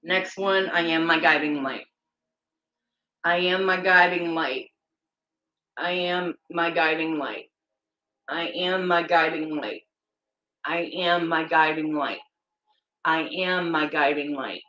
Next 0.02 0.38
one, 0.38 0.68
I 0.70 0.80
am 0.80 1.06
my 1.06 1.20
guiding 1.20 1.62
light. 1.62 1.86
I 3.24 3.36
am 3.38 3.64
my 3.64 3.80
guiding 3.80 4.34
light. 4.34 4.69
I 5.80 5.92
am 5.92 6.34
my 6.50 6.70
guiding 6.70 7.18
light. 7.18 7.46
I 8.28 8.48
am 8.48 8.86
my 8.86 9.02
guiding 9.02 9.56
light. 9.56 9.82
I 10.64 10.90
am 10.94 11.28
my 11.28 11.44
guiding 11.44 11.94
light. 11.94 12.20
I 13.04 13.22
am 13.22 13.70
my 13.70 13.88
guiding 13.88 14.34
light. 14.34 14.62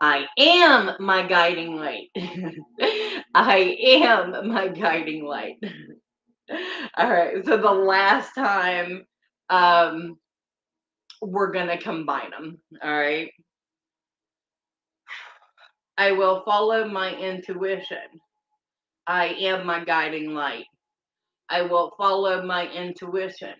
I 0.00 0.26
am 0.38 0.92
my 0.98 1.26
guiding 1.26 1.76
light. 1.76 2.08
I 3.34 3.76
am 4.04 4.48
my 4.48 4.68
guiding 4.68 5.26
light. 5.26 5.56
All 6.96 7.10
right. 7.10 7.44
So 7.44 7.58
the 7.58 7.70
last 7.70 8.32
time 8.34 9.04
um 9.50 10.16
we're 11.22 11.52
going 11.52 11.68
to 11.68 11.78
combine 11.78 12.30
them, 12.30 12.58
all 12.82 12.90
right? 12.90 13.30
I 15.98 16.12
will 16.12 16.42
follow 16.46 16.88
my 16.88 17.14
intuition. 17.14 17.98
I 19.06 19.26
am 19.26 19.66
my 19.66 19.84
guiding 19.84 20.34
light. 20.34 20.66
I 21.48 21.62
will 21.62 21.92
follow 21.98 22.42
my 22.44 22.68
intuition. 22.68 23.54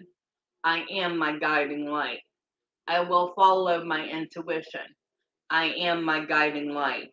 I 0.64 0.84
am 0.90 1.18
my 1.18 1.38
guiding 1.38 1.86
light. 1.86 2.20
I 2.86 3.00
will 3.00 3.32
follow 3.34 3.84
my 3.84 4.06
intuition. 4.06 4.86
I 5.50 5.66
am 5.66 6.04
my 6.04 6.24
guiding 6.24 6.72
light. 6.72 7.08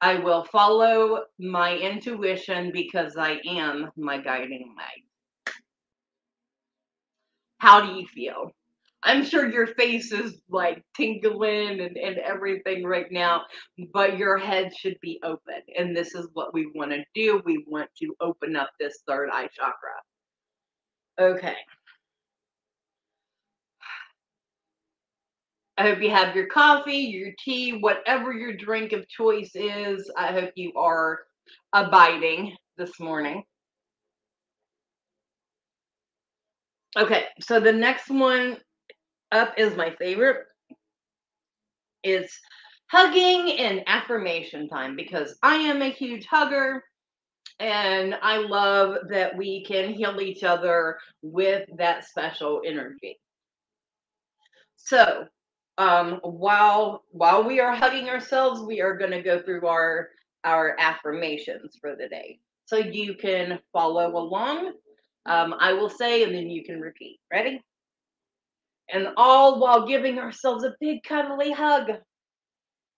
I 0.00 0.14
will 0.16 0.44
follow 0.44 1.24
my 1.38 1.76
intuition 1.76 2.72
because 2.72 3.16
I 3.16 3.40
am 3.46 3.90
my 3.96 4.18
guiding 4.18 4.74
light. 4.76 5.04
How 7.58 7.80
do 7.80 8.00
you 8.00 8.06
feel? 8.06 8.52
I'm 9.02 9.24
sure 9.24 9.50
your 9.50 9.66
face 9.66 10.12
is 10.12 10.40
like 10.50 10.84
tingling 10.94 11.80
and, 11.80 11.96
and 11.96 12.18
everything 12.18 12.84
right 12.84 13.10
now, 13.10 13.42
but 13.94 14.18
your 14.18 14.36
head 14.36 14.72
should 14.76 14.96
be 15.00 15.18
open. 15.24 15.62
And 15.78 15.96
this 15.96 16.14
is 16.14 16.28
what 16.34 16.52
we 16.52 16.70
want 16.74 16.90
to 16.92 17.02
do. 17.14 17.40
We 17.44 17.64
want 17.66 17.88
to 18.02 18.14
open 18.20 18.56
up 18.56 18.70
this 18.78 18.98
third 19.06 19.30
eye 19.32 19.48
chakra. 19.54 20.00
Okay. 21.18 21.56
I 25.78 25.82
hope 25.84 26.02
you 26.02 26.10
have 26.10 26.36
your 26.36 26.46
coffee, 26.46 26.98
your 26.98 27.30
tea, 27.42 27.78
whatever 27.78 28.34
your 28.34 28.54
drink 28.54 28.92
of 28.92 29.08
choice 29.08 29.52
is. 29.54 30.10
I 30.14 30.26
hope 30.26 30.50
you 30.54 30.74
are 30.76 31.20
abiding 31.72 32.54
this 32.76 33.00
morning. 33.00 33.44
Okay, 36.98 37.24
so 37.40 37.60
the 37.60 37.72
next 37.72 38.10
one 38.10 38.58
up 39.32 39.54
is 39.56 39.76
my 39.76 39.94
favorite. 39.96 40.46
It's 42.02 42.38
hugging 42.90 43.58
and 43.58 43.82
affirmation 43.86 44.68
time 44.68 44.96
because 44.96 45.36
I 45.42 45.56
am 45.56 45.82
a 45.82 45.90
huge 45.90 46.26
hugger 46.26 46.82
and 47.60 48.16
I 48.22 48.38
love 48.38 48.96
that 49.10 49.36
we 49.36 49.64
can 49.64 49.92
heal 49.92 50.20
each 50.20 50.42
other 50.42 50.98
with 51.22 51.68
that 51.76 52.06
special 52.06 52.62
energy. 52.66 53.20
So, 54.76 55.26
um, 55.76 56.20
while 56.22 57.04
while 57.10 57.44
we 57.44 57.60
are 57.60 57.74
hugging 57.74 58.08
ourselves, 58.08 58.60
we 58.60 58.80
are 58.80 58.96
going 58.96 59.10
to 59.12 59.22
go 59.22 59.40
through 59.42 59.66
our 59.66 60.08
our 60.42 60.74
affirmations 60.78 61.76
for 61.80 61.94
the 61.96 62.08
day. 62.08 62.40
So 62.64 62.76
you 62.76 63.14
can 63.14 63.58
follow 63.72 64.16
along. 64.16 64.72
Um, 65.26 65.54
I 65.58 65.74
will 65.74 65.90
say, 65.90 66.22
and 66.22 66.34
then 66.34 66.48
you 66.48 66.64
can 66.64 66.80
repeat. 66.80 67.20
Ready? 67.30 67.62
And 68.92 69.08
all 69.16 69.60
while 69.60 69.86
giving 69.86 70.18
ourselves 70.18 70.64
a 70.64 70.74
big 70.80 71.02
cuddly 71.02 71.52
hug. 71.52 71.90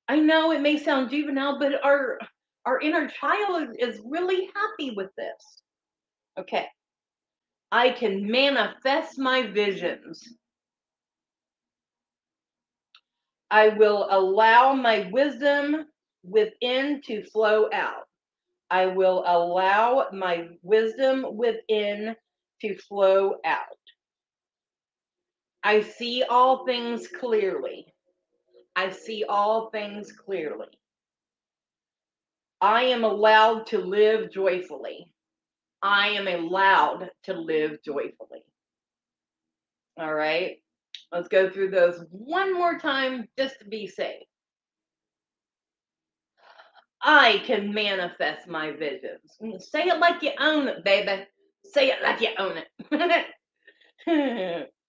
I 0.08 0.18
know 0.18 0.52
it 0.52 0.60
may 0.60 0.78
sound 0.78 1.10
juvenile, 1.10 1.58
but 1.58 1.84
our 1.84 2.18
our 2.64 2.80
inner 2.80 3.08
child 3.08 3.70
is 3.78 4.00
really 4.04 4.50
happy 4.54 4.92
with 4.92 5.10
this. 5.16 5.62
Okay. 6.38 6.66
I 7.72 7.90
can 7.90 8.30
manifest 8.30 9.18
my 9.18 9.46
visions. 9.46 10.22
I 13.50 13.68
will 13.68 14.06
allow 14.10 14.74
my 14.74 15.08
wisdom 15.10 15.86
within 16.22 17.02
to 17.06 17.24
flow 17.24 17.68
out. 17.72 18.06
I 18.70 18.86
will 18.86 19.24
allow 19.26 20.08
my 20.12 20.48
wisdom 20.62 21.26
within 21.36 22.16
to 22.62 22.78
flow 22.78 23.36
out. 23.44 23.81
I 25.64 25.80
see 25.82 26.24
all 26.28 26.64
things 26.64 27.06
clearly. 27.08 27.86
I 28.74 28.90
see 28.90 29.24
all 29.28 29.70
things 29.70 30.12
clearly. 30.12 30.68
I 32.60 32.84
am 32.84 33.04
allowed 33.04 33.66
to 33.68 33.78
live 33.78 34.32
joyfully. 34.32 35.12
I 35.82 36.08
am 36.10 36.28
allowed 36.28 37.10
to 37.24 37.34
live 37.34 37.78
joyfully. 37.84 38.44
All 39.98 40.14
right. 40.14 40.56
Let's 41.10 41.28
go 41.28 41.50
through 41.50 41.70
those 41.70 42.04
one 42.10 42.54
more 42.54 42.78
time 42.78 43.28
just 43.38 43.58
to 43.58 43.66
be 43.66 43.86
safe. 43.86 44.22
I 47.02 47.42
can 47.44 47.74
manifest 47.74 48.46
my 48.46 48.70
visions. 48.70 49.36
Say 49.58 49.88
it 49.88 49.98
like 49.98 50.22
you 50.22 50.30
own 50.38 50.68
it, 50.68 50.84
baby. 50.84 51.24
Say 51.64 51.90
it 51.90 52.02
like 52.02 52.20
you 52.20 52.28
own 52.38 52.62
it. 52.90 54.68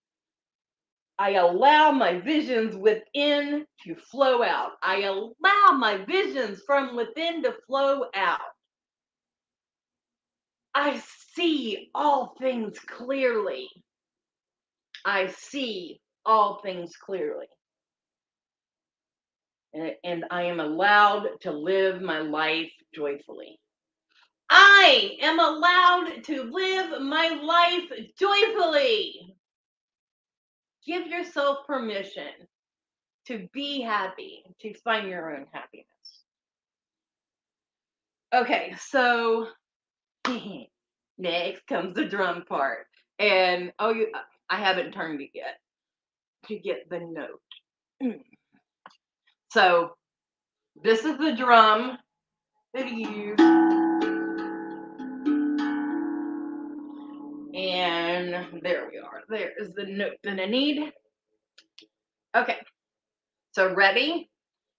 I 1.20 1.32
allow 1.36 1.92
my 1.92 2.20
visions 2.20 2.76
within 2.76 3.66
to 3.86 3.96
flow 3.96 4.44
out. 4.44 4.72
I 4.82 5.04
allow 5.04 5.78
my 5.78 6.04
visions 6.08 6.62
from 6.66 6.96
within 6.96 7.44
to 7.44 7.54
flow 7.68 8.06
out. 8.16 8.40
I 10.76 11.02
see 11.36 11.90
all 11.94 12.36
things 12.40 12.80
clearly. 12.80 13.70
I 15.06 15.28
see 15.28 16.00
all 16.26 16.62
things 16.64 16.96
clearly. 16.96 17.48
And, 20.04 20.26
I 20.30 20.44
am 20.44 20.60
allowed 20.60 21.28
to 21.42 21.52
live 21.52 22.02
my 22.02 22.20
life 22.20 22.72
joyfully. 22.94 23.60
I 24.50 25.18
am 25.22 25.40
allowed 25.40 26.24
to 26.26 26.44
live 26.44 27.02
my 27.02 27.30
life 27.30 27.92
joyfully. 28.20 29.36
Give 30.86 31.08
yourself 31.08 31.66
permission 31.66 32.32
to 33.28 33.48
be 33.54 33.82
happy, 33.82 34.44
to 34.62 34.74
find 34.84 35.08
your 35.08 35.36
own 35.36 35.46
happiness. 35.52 35.88
Okay, 38.34 38.76
so 38.80 39.48
next 41.18 41.68
comes 41.68 41.96
the 41.96 42.06
drum 42.06 42.44
part. 42.48 42.88
And 43.20 43.72
oh, 43.80 43.94
you, 43.94 44.08
uh, 44.14 44.20
I 44.50 44.58
haven't 44.58 44.92
turned 44.92 45.22
it 45.22 45.30
yet 45.34 45.60
to 46.48 46.58
get 46.58 46.90
the 46.90 47.00
note. 47.00 48.14
So 49.54 49.92
this 50.84 51.06
is 51.06 51.20
the 51.20 51.36
drum 51.36 52.00
that 52.74 52.92
you. 52.92 53.36
And 58.32 58.62
there 58.62 58.88
we 58.92 59.00
are. 59.00 59.22
There 59.30 59.52
is 59.60 59.70
the 59.76 59.86
note 59.86 60.18
that 60.24 60.40
I 60.40 60.46
need. 60.46 60.92
Okay. 62.36 62.58
So 63.54 63.74
ready? 63.74 64.30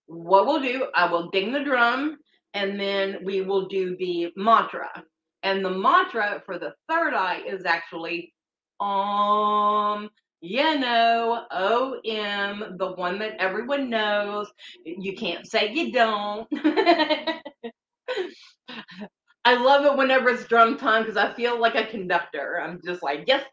What 0.07 0.46
we'll 0.46 0.62
do, 0.62 0.87
I 0.94 1.11
will 1.11 1.30
ding 1.30 1.52
the 1.52 1.64
drum 1.64 2.18
and 2.54 2.78
then 2.78 3.18
we 3.24 3.42
will 3.42 3.66
do 3.66 3.96
the 3.98 4.28
mantra. 4.37 5.02
And 5.42 5.64
the 5.64 5.70
mantra 5.70 6.42
for 6.46 6.59
the 6.59 6.74
third 6.88 7.14
eye 7.14 7.42
is 7.46 7.64
actually 7.64 8.33
um 8.80 10.11
you 10.46 10.78
know, 10.78 11.46
OM, 11.50 12.76
the 12.76 12.92
one 12.96 13.18
that 13.20 13.37
everyone 13.38 13.88
knows. 13.88 14.46
You 14.85 15.16
can't 15.16 15.46
say 15.46 15.72
you 15.72 15.90
don't. 15.90 16.46
I 19.44 19.57
love 19.57 19.85
it 19.87 19.96
whenever 19.98 20.30
it's 20.30 20.46
drum 20.46 20.78
time 20.78 21.02
because 21.02 21.16
I 21.18 21.35
feel 21.35 21.61
like 21.61 21.74
a 21.76 21.87
conductor. 21.87 22.61
I'm 22.62 22.80
just 22.85 23.02
like, 23.02 23.24
yes. 23.26 23.44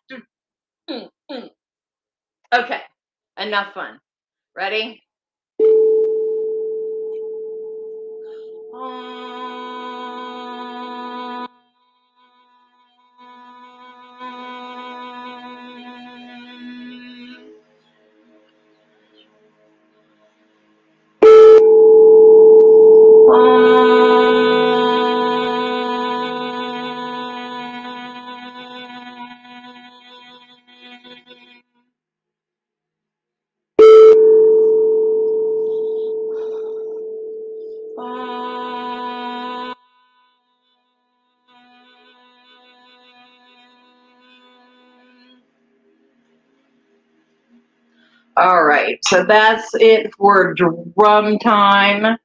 Mm, 0.89 1.09
mm. 1.31 1.49
Okay, 2.53 2.81
enough 3.39 3.73
fun. 3.73 3.99
Ready? 4.55 5.01
All 8.73 9.37
so 49.03 49.23
that's 49.23 49.69
it 49.75 50.13
for 50.15 50.53
drum 50.53 51.39
time. 51.39 52.17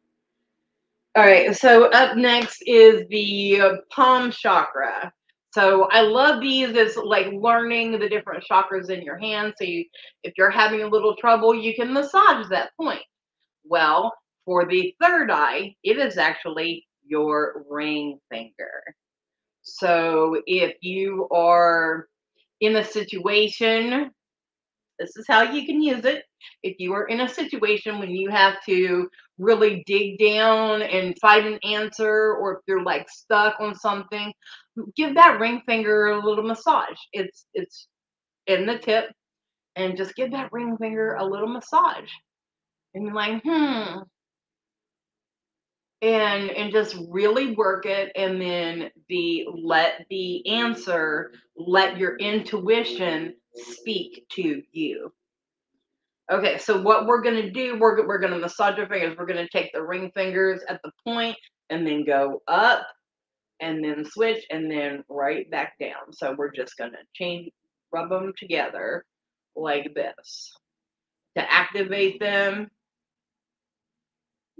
All 1.16 1.24
right, 1.24 1.56
so 1.56 1.86
up 1.90 2.16
next 2.16 2.62
is 2.66 3.06
the 3.08 3.80
palm 3.90 4.30
chakra. 4.30 5.12
So 5.54 5.84
I 5.90 6.02
love 6.02 6.42
these 6.42 6.76
as 6.76 6.96
like 6.96 7.28
learning 7.32 7.98
the 7.98 8.08
different 8.08 8.44
chakras 8.44 8.90
in 8.90 9.02
your 9.02 9.16
hand. 9.16 9.54
So 9.56 9.64
you, 9.64 9.86
if 10.22 10.34
you're 10.36 10.50
having 10.50 10.82
a 10.82 10.88
little 10.88 11.16
trouble, 11.16 11.54
you 11.54 11.74
can 11.74 11.94
massage 11.94 12.46
that 12.50 12.72
point. 12.78 13.00
Well, 13.64 14.12
for 14.44 14.66
the 14.66 14.94
third 15.00 15.30
eye, 15.30 15.74
it 15.82 15.96
is 15.96 16.18
actually 16.18 16.86
your 17.06 17.64
ring 17.70 18.18
finger. 18.30 18.82
So 19.62 20.42
if 20.46 20.76
you 20.82 21.26
are 21.30 22.08
in 22.60 22.76
a 22.76 22.84
situation 22.84 24.10
this 24.98 25.16
is 25.16 25.26
how 25.28 25.42
you 25.42 25.66
can 25.66 25.82
use 25.82 26.04
it. 26.04 26.24
If 26.62 26.76
you 26.78 26.92
are 26.94 27.06
in 27.06 27.20
a 27.20 27.28
situation 27.28 27.98
when 27.98 28.10
you 28.10 28.30
have 28.30 28.56
to 28.66 29.08
really 29.38 29.82
dig 29.86 30.18
down 30.18 30.82
and 30.82 31.18
find 31.20 31.46
an 31.46 31.58
answer, 31.64 32.34
or 32.34 32.54
if 32.54 32.58
you're 32.66 32.82
like 32.82 33.08
stuck 33.10 33.56
on 33.60 33.74
something, 33.74 34.32
give 34.96 35.14
that 35.14 35.40
ring 35.40 35.62
finger 35.66 36.08
a 36.08 36.24
little 36.24 36.44
massage. 36.44 36.98
It's 37.12 37.46
it's 37.54 37.88
in 38.46 38.66
the 38.66 38.78
tip, 38.78 39.06
and 39.76 39.96
just 39.96 40.14
give 40.14 40.30
that 40.32 40.52
ring 40.52 40.76
finger 40.78 41.14
a 41.14 41.24
little 41.24 41.48
massage. 41.48 42.10
And 42.94 43.04
you're 43.04 43.14
like, 43.14 43.42
hmm. 43.42 44.00
And 46.02 46.50
and 46.50 46.72
just 46.72 46.96
really 47.10 47.54
work 47.54 47.86
it, 47.86 48.12
and 48.16 48.40
then 48.40 48.90
the 49.08 49.46
let 49.54 50.04
the 50.10 50.46
answer, 50.46 51.32
let 51.56 51.96
your 51.96 52.16
intuition 52.18 53.34
speak 53.56 54.26
to 54.32 54.62
you. 54.72 55.12
Okay, 56.30 56.58
so 56.58 56.80
what 56.80 57.06
we're 57.06 57.22
going 57.22 57.40
to 57.40 57.50
do, 57.50 57.78
we're, 57.78 58.06
we're 58.06 58.18
going 58.18 58.32
to 58.32 58.38
massage 58.38 58.78
our 58.78 58.88
fingers. 58.88 59.16
We're 59.16 59.26
going 59.26 59.46
to 59.46 59.48
take 59.48 59.72
the 59.72 59.82
ring 59.82 60.10
fingers 60.14 60.60
at 60.68 60.80
the 60.82 60.90
point 61.04 61.36
and 61.70 61.86
then 61.86 62.04
go 62.04 62.42
up 62.48 62.86
and 63.60 63.82
then 63.82 64.04
switch 64.04 64.44
and 64.50 64.70
then 64.70 65.04
right 65.08 65.48
back 65.50 65.78
down. 65.78 66.12
So 66.12 66.34
we're 66.36 66.50
just 66.50 66.76
going 66.76 66.90
to 66.92 66.98
change, 67.14 67.50
rub 67.92 68.10
them 68.10 68.32
together 68.36 69.04
like 69.54 69.94
this. 69.94 70.52
To 71.36 71.52
activate 71.52 72.18
them, 72.18 72.68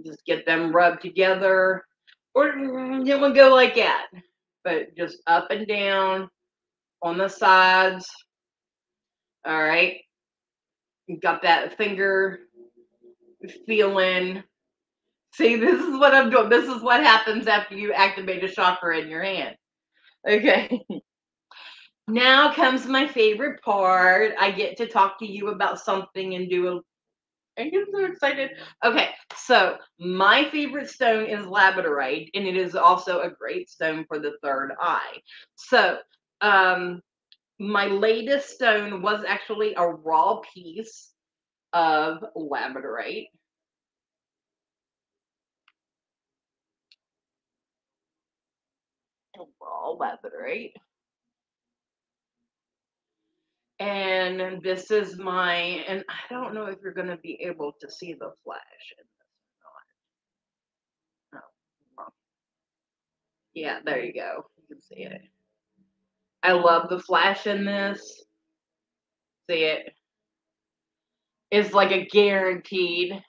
just 0.05 0.23
get 0.25 0.45
them 0.45 0.71
rubbed 0.71 1.01
together. 1.01 1.83
Or 2.33 2.53
mm, 2.53 3.05
then 3.05 3.19
we'll 3.19 3.33
go 3.33 3.53
like 3.53 3.75
that. 3.75 4.07
But 4.63 4.95
just 4.95 5.17
up 5.27 5.47
and 5.49 5.67
down 5.67 6.29
on 7.01 7.17
the 7.17 7.27
sides 7.27 8.09
all 9.47 9.63
right. 9.63 10.01
Got 11.21 11.43
that 11.43 11.77
finger 11.77 12.39
feeling. 13.65 14.43
See, 15.33 15.55
this 15.55 15.79
is 15.81 15.97
what 15.97 16.13
I'm 16.13 16.29
doing. 16.29 16.49
This 16.49 16.67
is 16.67 16.81
what 16.81 17.01
happens 17.01 17.47
after 17.47 17.75
you 17.75 17.93
activate 17.93 18.43
a 18.43 18.49
chakra 18.49 18.99
in 18.99 19.09
your 19.09 19.23
hand. 19.23 19.55
Okay. 20.27 20.81
Now 22.09 22.53
comes 22.53 22.85
my 22.85 23.05
favorite 23.05 23.61
part. 23.61 24.31
I 24.39 24.51
get 24.51 24.77
to 24.77 24.87
talk 24.87 25.19
to 25.19 25.25
you 25.25 25.49
about 25.49 25.77
something 25.77 26.35
and 26.35 26.49
do 26.49 26.77
a 26.77 26.81
I 27.57 27.69
get 27.69 27.87
so 27.91 28.05
excited. 28.05 28.51
Okay, 28.85 29.09
so 29.35 29.77
my 29.99 30.47
favorite 30.51 30.89
stone 30.89 31.25
is 31.25 31.45
labradorite, 31.45 32.29
and 32.35 32.45
it 32.45 32.55
is 32.55 32.75
also 32.75 33.21
a 33.21 33.31
great 33.31 33.69
stone 33.69 34.05
for 34.07 34.19
the 34.19 34.33
third 34.43 34.73
eye. 34.79 35.17
So, 35.55 35.97
um, 36.41 37.01
my 37.59 37.87
latest 37.87 38.49
stone 38.49 39.01
was 39.01 39.23
actually 39.27 39.73
a 39.75 39.87
raw 39.87 40.39
piece 40.53 41.11
of 41.73 42.23
labradorite. 42.35 43.27
Raw 49.61 49.95
labradorite. 49.95 50.73
And 53.79 54.61
this 54.63 54.89
is 54.89 55.17
my, 55.17 55.53
and 55.55 56.03
I 56.09 56.33
don't 56.33 56.55
know 56.55 56.65
if 56.65 56.79
you're 56.81 56.93
going 56.93 57.07
to 57.07 57.17
be 57.17 57.39
able 57.41 57.73
to 57.79 57.91
see 57.91 58.13
the 58.13 58.31
flash 58.43 58.93
in 58.97 59.05
this 59.19 59.27
or 61.33 61.39
not. 61.39 61.43
Oh. 61.99 62.13
Yeah, 63.53 63.79
there 63.85 64.03
you 64.03 64.13
go. 64.13 64.45
You 64.57 64.63
can 64.67 64.81
see 64.81 65.03
it. 65.03 65.21
I 66.43 66.53
love 66.53 66.89
the 66.89 66.99
flash 66.99 67.47
in 67.47 67.65
this. 67.65 68.23
See 69.49 69.63
it? 69.63 69.93
It's 71.51 71.73
like 71.73 71.91
a 71.91 72.05
guaranteed. 72.05 73.21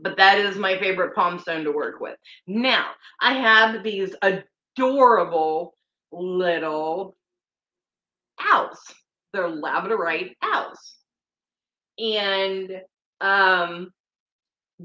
But 0.00 0.16
that 0.16 0.38
is 0.38 0.56
my 0.56 0.78
favorite 0.78 1.14
palm 1.14 1.38
stone 1.38 1.64
to 1.64 1.72
work 1.72 2.00
with. 2.00 2.16
Now, 2.46 2.90
I 3.20 3.34
have 3.34 3.82
these 3.82 4.14
adorable 4.22 5.74
little 6.12 7.16
owls. 8.40 8.78
They're 9.32 9.48
labradorite 9.48 10.34
owls. 10.42 10.94
And 11.98 12.80
um, 13.20 13.90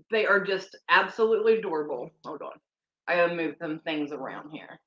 they 0.10 0.26
are 0.26 0.44
just 0.44 0.76
absolutely 0.90 1.60
adorable. 1.60 2.10
Hold 2.26 2.42
on. 2.42 2.60
I 3.08 3.16
gotta 3.16 3.36
move 3.36 3.56
some 3.62 3.80
things 3.80 4.12
around 4.12 4.50
here. 4.52 4.80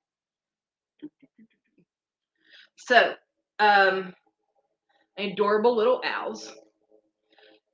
So, 2.77 3.15
um, 3.59 4.15
adorable 5.19 5.75
little 5.77 6.03
owls. 6.05 6.53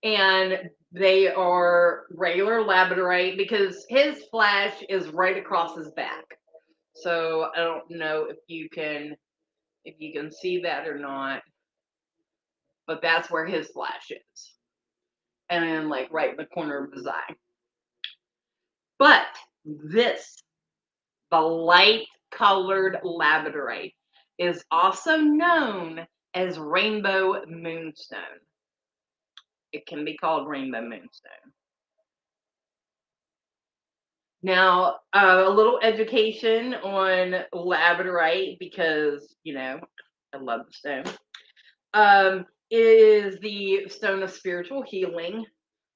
And 0.05 0.71
they 0.93 1.29
are 1.29 2.05
regular 2.11 2.63
labradorite 2.63 3.37
because 3.37 3.87
his 3.89 4.25
flash 4.31 4.75
is 4.89 5.09
right 5.09 5.37
across 5.37 5.77
his 5.77 5.91
back. 5.93 6.25
So 6.95 7.49
I 7.57 7.61
don't 7.61 7.91
know 7.91 8.27
if 8.29 8.37
you 8.47 8.69
can 8.69 9.15
if 9.85 9.95
you 9.99 10.13
can 10.13 10.31
see 10.31 10.61
that 10.63 10.87
or 10.87 10.99
not. 10.99 11.43
But 12.87 13.01
that's 13.01 13.31
where 13.31 13.47
his 13.47 13.69
flash 13.69 14.11
is. 14.11 14.53
And 15.49 15.65
then 15.65 15.89
like 15.89 16.13
right 16.13 16.31
in 16.31 16.37
the 16.37 16.47
corner 16.47 16.85
of 16.85 16.93
his 16.93 17.07
eye. 17.07 17.35
But 18.99 19.27
this, 19.65 20.43
the 21.31 21.41
light 21.41 22.07
colored 22.31 22.99
labradorite, 23.05 23.95
is 24.39 24.65
also 24.71 25.17
known 25.17 26.07
as 26.35 26.59
rainbow 26.59 27.45
moonstone. 27.47 28.19
It 29.73 29.87
can 29.87 30.05
be 30.05 30.17
called 30.17 30.49
rainbow 30.49 30.83
moonstone. 30.83 31.53
Now, 34.43 34.97
uh, 35.15 35.45
a 35.47 35.51
little 35.51 35.79
education 35.83 36.75
on 36.75 37.45
labradorite 37.55 38.59
because, 38.59 39.35
you 39.45 39.55
know, 39.55 39.79
I 40.35 40.39
love 40.39 40.63
the 40.67 40.73
stone. 40.73 41.05
Um, 41.95 42.47
is 42.73 43.39
the 43.41 43.87
stone 43.89 44.23
of 44.23 44.31
spiritual 44.31 44.83
healing. 44.83 45.45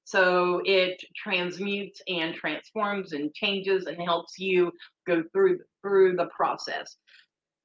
So 0.03 0.61
it 0.63 1.03
transmutes 1.15 2.01
and 2.07 2.35
transforms 2.35 3.11
and 3.11 3.33
changes 3.33 3.87
and 3.87 3.97
helps 4.01 4.39
you 4.39 4.71
go 5.05 5.23
through 5.33 5.59
through 5.81 6.15
the 6.15 6.27
process. 6.27 6.95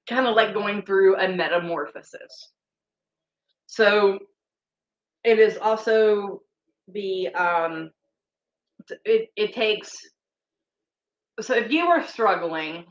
Kind 0.08 0.26
of 0.26 0.34
like 0.34 0.54
going 0.54 0.82
through 0.82 1.16
a 1.16 1.28
metamorphosis. 1.28 2.50
So 3.66 4.18
it 5.24 5.38
is 5.38 5.56
also 5.56 6.42
the 6.88 7.28
um 7.28 7.90
it, 9.04 9.28
it 9.36 9.54
takes 9.54 9.96
so 11.40 11.54
if 11.54 11.70
you 11.70 11.86
are 11.86 12.06
struggling 12.06 12.84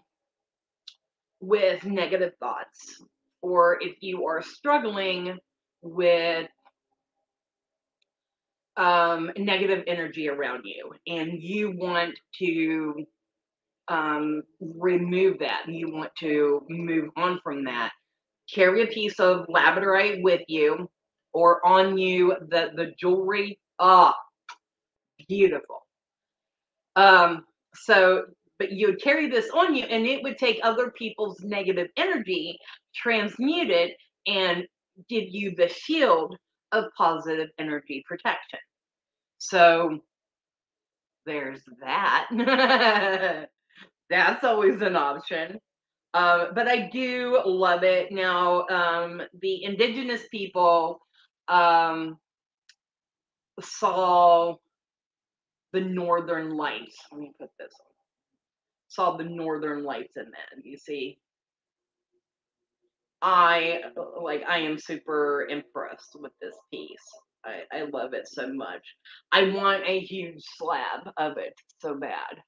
with 1.41 1.83
negative 1.83 2.33
thoughts 2.39 3.01
or 3.41 3.77
if 3.81 3.97
you 4.01 4.25
are 4.25 4.41
struggling 4.41 5.37
with 5.81 6.47
um, 8.77 9.31
negative 9.37 9.83
energy 9.87 10.29
around 10.29 10.63
you 10.65 10.93
and 11.07 11.41
you 11.41 11.71
want 11.75 12.17
to 12.39 13.05
um, 13.87 14.43
remove 14.59 15.39
that 15.39 15.63
you 15.67 15.91
want 15.91 16.11
to 16.19 16.65
move 16.69 17.09
on 17.17 17.39
from 17.43 17.65
that 17.65 17.91
carry 18.53 18.83
a 18.83 18.87
piece 18.87 19.19
of 19.19 19.47
labradorite 19.47 20.21
with 20.23 20.41
you 20.47 20.89
or 21.33 21.65
on 21.65 21.97
you 21.97 22.35
the 22.49 22.71
the 22.75 22.91
jewelry 22.99 23.59
ah 23.79 24.15
beautiful 25.27 25.85
um 26.95 27.45
so, 27.75 28.25
but 28.59 28.71
you 28.71 28.87
would 28.87 29.01
carry 29.01 29.29
this 29.29 29.49
on 29.51 29.75
you 29.75 29.85
and 29.85 30.05
it 30.05 30.23
would 30.23 30.37
take 30.37 30.59
other 30.63 30.91
people's 30.91 31.39
negative 31.41 31.87
energy, 31.97 32.57
transmute 32.95 33.69
it, 33.69 33.95
and 34.27 34.65
give 35.09 35.25
you 35.29 35.55
the 35.55 35.69
shield 35.69 36.35
of 36.71 36.85
positive 36.97 37.49
energy 37.59 38.03
protection. 38.07 38.59
So, 39.37 39.99
there's 41.25 41.61
that. 41.81 42.29
That's 44.11 44.43
always 44.43 44.81
an 44.81 44.97
option. 44.97 45.59
Uh, 46.13 46.47
but 46.53 46.67
I 46.67 46.89
do 46.89 47.41
love 47.45 47.83
it. 47.83 48.11
Now, 48.11 48.67
um, 48.67 49.21
the 49.41 49.63
indigenous 49.63 50.23
people 50.29 50.99
um, 51.47 52.17
saw 53.61 54.55
the 55.71 55.81
northern 55.81 56.57
lights. 56.57 56.97
Let 57.11 57.21
me 57.21 57.31
put 57.39 57.49
this 57.57 57.73
on. 57.79 57.87
Saw 58.89 59.17
the 59.17 59.23
northern 59.23 59.85
lights 59.85 60.17
in 60.17 60.25
that. 60.25 60.65
You 60.65 60.77
see, 60.77 61.17
I 63.21 63.83
like 64.21 64.43
I 64.49 64.59
am 64.59 64.77
super 64.77 65.47
impressed 65.49 66.17
with 66.19 66.33
this 66.41 66.55
piece. 66.71 66.97
I, 67.45 67.61
I 67.71 67.83
love 67.93 68.13
it 68.13 68.27
so 68.27 68.53
much. 68.53 68.83
I 69.31 69.43
want 69.53 69.83
a 69.87 70.01
huge 70.01 70.43
slab 70.57 71.09
of 71.17 71.37
it 71.37 71.53
so 71.79 71.95
bad. 71.95 72.41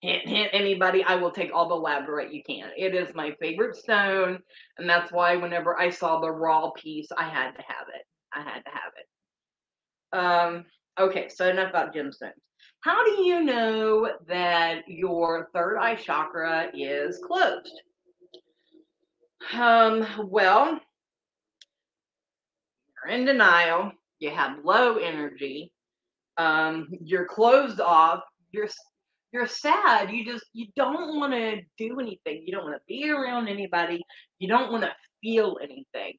Hint, 0.00 0.28
hint, 0.28 0.50
anybody, 0.52 1.02
I 1.02 1.16
will 1.16 1.32
take 1.32 1.50
all 1.52 1.68
the 1.68 1.74
labradorite 1.74 2.32
you 2.32 2.42
can. 2.44 2.70
It 2.76 2.94
is 2.94 3.14
my 3.14 3.32
favorite 3.40 3.74
stone, 3.74 4.38
and 4.78 4.88
that's 4.88 5.10
why 5.10 5.36
whenever 5.36 5.78
I 5.78 5.90
saw 5.90 6.20
the 6.20 6.30
raw 6.30 6.70
piece, 6.70 7.08
I 7.16 7.28
had 7.28 7.52
to 7.52 7.62
have 7.66 7.88
it. 7.94 8.06
I 8.32 8.42
had 8.42 8.60
to 8.60 8.70
have 8.70 8.92
it. 8.96 9.06
Um, 10.16 10.64
Okay, 10.98 11.28
so 11.28 11.48
enough 11.48 11.70
about 11.70 11.94
gemstones. 11.94 12.32
How 12.80 13.04
do 13.04 13.22
you 13.22 13.44
know 13.44 14.10
that 14.26 14.82
your 14.88 15.48
third 15.54 15.78
eye 15.78 15.94
chakra 15.94 16.70
is 16.74 17.20
closed? 17.24 17.80
Um, 19.54 20.04
well, 20.28 20.80
you're 22.94 23.14
in 23.14 23.24
denial, 23.24 23.92
you 24.18 24.30
have 24.30 24.64
low 24.64 24.96
energy, 24.96 25.72
um, 26.36 26.88
you're 27.00 27.26
closed 27.26 27.80
off, 27.80 28.24
you're 28.50 28.68
you're 29.32 29.46
sad, 29.46 30.10
you 30.10 30.24
just 30.24 30.44
you 30.52 30.66
don't 30.76 31.16
want 31.18 31.32
to 31.32 31.60
do 31.76 32.00
anything, 32.00 32.42
you 32.46 32.52
don't 32.52 32.64
want 32.64 32.76
to 32.76 32.82
be 32.88 33.10
around 33.10 33.48
anybody, 33.48 34.02
you 34.38 34.48
don't 34.48 34.72
want 34.72 34.84
to 34.84 34.92
feel 35.22 35.58
anything. 35.62 36.14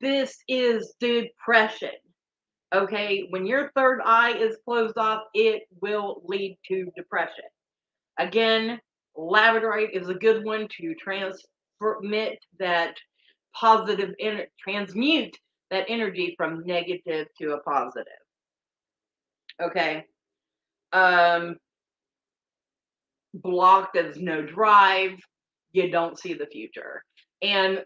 This 0.00 0.36
is 0.48 0.94
depression. 1.00 1.90
Okay, 2.74 3.26
when 3.30 3.46
your 3.46 3.70
third 3.74 4.00
eye 4.04 4.36
is 4.36 4.58
closed 4.64 4.98
off, 4.98 5.22
it 5.34 5.62
will 5.80 6.22
lead 6.24 6.58
to 6.68 6.90
depression. 6.96 7.44
Again, 8.18 8.78
labradorite 9.16 9.90
is 9.92 10.08
a 10.08 10.14
good 10.14 10.44
one 10.44 10.68
to 10.78 10.94
transmit 10.94 12.38
that 12.58 12.94
positive 13.54 14.14
energy, 14.20 14.50
transmute 14.62 15.36
that 15.70 15.86
energy 15.88 16.34
from 16.36 16.64
negative 16.66 17.26
to 17.40 17.52
a 17.52 17.60
positive. 17.60 18.06
Okay. 19.60 20.04
Um, 20.92 21.56
blocked 23.42 23.96
as 23.96 24.16
no 24.18 24.42
drive, 24.42 25.18
you 25.72 25.90
don't 25.90 26.18
see 26.18 26.34
the 26.34 26.46
future. 26.46 27.02
And 27.42 27.84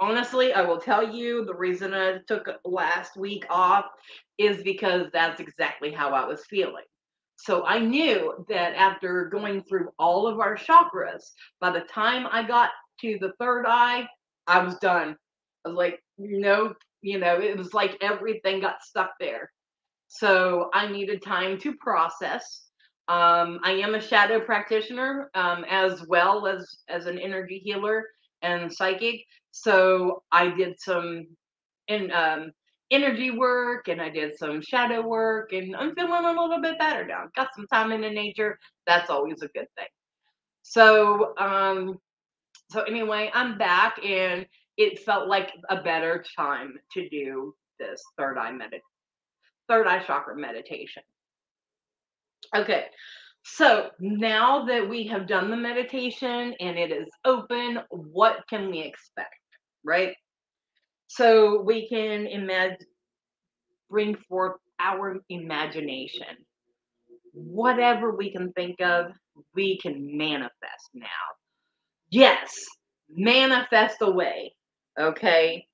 honestly, 0.00 0.52
I 0.52 0.62
will 0.62 0.78
tell 0.78 1.14
you 1.14 1.44
the 1.44 1.54
reason 1.54 1.94
I 1.94 2.18
took 2.26 2.48
last 2.64 3.16
week 3.16 3.46
off 3.50 3.86
is 4.38 4.62
because 4.62 5.06
that's 5.12 5.40
exactly 5.40 5.92
how 5.92 6.10
I 6.10 6.26
was 6.26 6.44
feeling. 6.46 6.84
So 7.36 7.64
I 7.64 7.78
knew 7.78 8.44
that 8.48 8.74
after 8.74 9.26
going 9.26 9.62
through 9.62 9.90
all 9.98 10.26
of 10.26 10.38
our 10.38 10.56
chakras, 10.56 11.22
by 11.60 11.70
the 11.70 11.80
time 11.80 12.26
I 12.30 12.46
got 12.46 12.70
to 13.00 13.18
the 13.20 13.32
third 13.38 13.66
eye, 13.66 14.06
I 14.46 14.62
was 14.62 14.76
done. 14.76 15.16
I 15.64 15.68
was 15.68 15.76
like, 15.76 16.00
no, 16.18 16.74
you 17.02 17.18
know, 17.18 17.40
it 17.40 17.56
was 17.56 17.74
like 17.74 17.96
everything 18.00 18.60
got 18.60 18.82
stuck 18.82 19.12
there. 19.18 19.50
So 20.08 20.70
I 20.72 20.86
needed 20.86 21.22
time 21.22 21.58
to 21.60 21.74
process. 21.74 22.63
Um, 23.08 23.60
I 23.62 23.72
am 23.72 23.94
a 23.94 24.00
shadow 24.00 24.40
practitioner 24.40 25.30
um, 25.34 25.64
as 25.68 26.06
well 26.06 26.46
as 26.46 26.66
as 26.88 27.06
an 27.06 27.18
energy 27.18 27.60
healer 27.62 28.04
and 28.42 28.72
psychic. 28.72 29.24
So 29.50 30.22
I 30.32 30.48
did 30.50 30.80
some 30.80 31.26
in 31.88 32.10
um, 32.12 32.52
energy 32.90 33.30
work 33.30 33.88
and 33.88 34.00
I 34.00 34.08
did 34.08 34.36
some 34.38 34.62
shadow 34.62 35.02
work 35.02 35.52
and 35.52 35.74
I'm 35.76 35.94
feeling 35.94 36.24
a 36.24 36.40
little 36.40 36.60
bit 36.62 36.78
better 36.78 37.06
now. 37.06 37.24
Got 37.36 37.48
some 37.56 37.66
time 37.66 37.92
in 37.92 38.02
the 38.02 38.10
nature. 38.10 38.58
That's 38.86 39.10
always 39.10 39.42
a 39.42 39.48
good 39.48 39.68
thing. 39.76 39.88
So 40.62 41.34
um 41.38 41.98
so 42.70 42.82
anyway, 42.82 43.30
I'm 43.34 43.58
back 43.58 43.98
and 44.04 44.46
it 44.76 45.00
felt 45.00 45.28
like 45.28 45.52
a 45.70 45.82
better 45.82 46.24
time 46.36 46.74
to 46.92 47.08
do 47.08 47.54
this 47.78 48.02
third 48.18 48.38
eye 48.38 48.52
medit 48.52 48.80
third 49.68 49.86
eye 49.86 50.02
chakra 50.02 50.36
meditation. 50.36 51.02
Okay. 52.54 52.86
So 53.44 53.90
now 54.00 54.64
that 54.64 54.88
we 54.88 55.06
have 55.08 55.28
done 55.28 55.50
the 55.50 55.56
meditation 55.56 56.54
and 56.60 56.78
it 56.78 56.90
is 56.90 57.08
open, 57.24 57.80
what 57.90 58.38
can 58.48 58.70
we 58.70 58.80
expect? 58.80 59.34
Right? 59.84 60.14
So 61.08 61.60
we 61.62 61.88
can 61.88 62.26
imagine 62.26 62.78
bring 63.90 64.16
forth 64.28 64.56
our 64.80 65.18
imagination. 65.28 66.26
Whatever 67.32 68.16
we 68.16 68.32
can 68.32 68.52
think 68.52 68.80
of, 68.80 69.12
we 69.54 69.78
can 69.78 70.16
manifest 70.16 70.90
now. 70.94 71.06
Yes, 72.10 72.64
manifest 73.08 73.98
away. 74.00 74.54
Okay. 74.98 75.66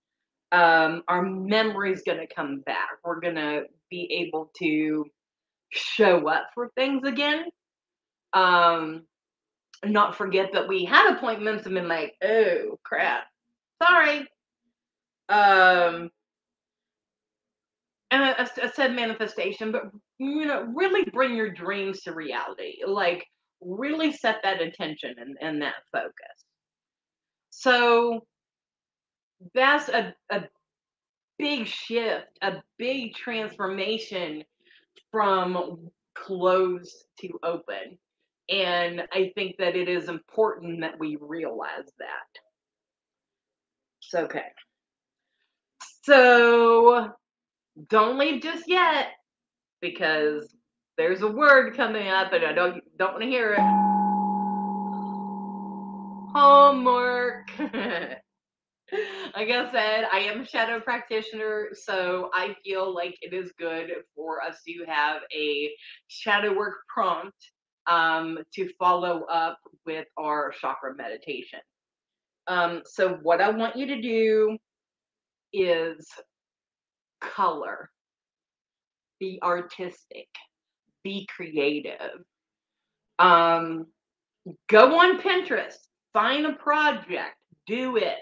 Um, 0.52 1.02
our 1.06 1.22
going 1.22 2.18
to 2.18 2.34
come 2.34 2.60
back. 2.66 2.88
We're 3.04 3.20
going 3.20 3.36
to 3.36 3.62
be 3.90 4.26
able 4.26 4.50
to 4.58 5.06
show 5.70 6.28
up 6.28 6.48
for 6.54 6.70
things 6.76 7.06
again. 7.06 7.44
Um, 8.32 9.02
not 9.84 10.16
forget 10.16 10.52
that 10.52 10.68
we 10.68 10.84
had 10.84 11.14
appointments 11.14 11.66
and 11.66 11.74
been 11.74 11.88
like, 11.88 12.14
oh 12.22 12.78
crap, 12.82 13.24
sorry. 13.82 14.20
Um, 15.28 16.10
and 18.10 18.24
I, 18.24 18.48
I 18.62 18.70
said 18.74 18.94
manifestation, 18.94 19.72
but 19.72 19.84
you 20.18 20.46
know, 20.46 20.66
really 20.74 21.04
bring 21.12 21.34
your 21.34 21.50
dreams 21.50 22.02
to 22.02 22.12
reality. 22.12 22.78
Like, 22.86 23.26
really 23.62 24.12
set 24.12 24.40
that 24.42 24.60
intention 24.60 25.14
and, 25.18 25.36
and 25.40 25.62
that 25.62 25.74
focus. 25.92 26.44
So 27.50 28.24
that's 29.54 29.88
a, 29.88 30.14
a 30.30 30.44
big 31.38 31.66
shift, 31.66 32.26
a 32.42 32.62
big 32.78 33.14
transformation 33.14 34.44
from 35.10 35.90
closed 36.14 37.04
to 37.20 37.38
open. 37.42 37.98
And 38.48 39.02
I 39.12 39.32
think 39.34 39.56
that 39.58 39.76
it 39.76 39.88
is 39.88 40.08
important 40.08 40.80
that 40.80 40.98
we 40.98 41.16
realize 41.20 41.90
that. 41.98 42.40
So, 44.00 44.24
okay. 44.24 44.46
So 46.02 47.10
don't 47.88 48.18
leave 48.18 48.42
just 48.42 48.64
yet 48.66 49.08
because 49.80 50.54
there's 50.96 51.22
a 51.22 51.28
word 51.28 51.76
coming 51.76 52.08
up 52.08 52.32
and 52.32 52.44
I 52.44 52.52
don't 52.52 52.82
don't 52.98 53.12
want 53.12 53.22
to 53.22 53.28
hear 53.28 53.54
it. 53.54 53.60
Homework. 56.34 57.50
like 59.36 59.50
I 59.50 59.70
said, 59.72 60.08
I 60.12 60.20
am 60.20 60.40
a 60.40 60.46
shadow 60.46 60.80
practitioner, 60.80 61.68
so 61.72 62.30
I 62.34 62.56
feel 62.64 62.94
like 62.94 63.16
it 63.22 63.32
is 63.32 63.52
good 63.58 63.90
for 64.14 64.42
us 64.42 64.58
to 64.66 64.84
have 64.86 65.22
a 65.34 65.70
shadow 66.08 66.56
work 66.56 66.78
prompt 66.92 67.36
um, 67.86 68.38
to 68.54 68.70
follow 68.78 69.24
up 69.24 69.58
with 69.86 70.06
our 70.16 70.52
chakra 70.60 70.94
meditation. 70.94 71.60
Um, 72.46 72.82
so, 72.84 73.18
what 73.22 73.40
I 73.40 73.50
want 73.50 73.76
you 73.76 73.86
to 73.86 74.00
do 74.00 74.58
is 75.52 76.06
color, 77.20 77.90
be 79.18 79.38
artistic, 79.42 80.28
be 81.04 81.26
creative. 81.34 82.24
Um, 83.18 83.86
go 84.68 84.98
on 84.98 85.20
Pinterest, 85.20 85.76
find 86.12 86.46
a 86.46 86.54
project, 86.54 87.36
do 87.66 87.96
it. 87.96 88.16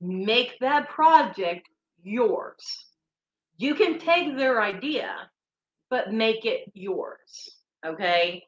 Make 0.00 0.58
that 0.60 0.88
project 0.88 1.68
yours. 2.02 2.86
You 3.56 3.74
can 3.74 3.98
take 3.98 4.36
their 4.36 4.62
idea, 4.62 5.14
but 5.90 6.12
make 6.12 6.44
it 6.44 6.70
yours. 6.74 7.48
Okay. 7.84 8.44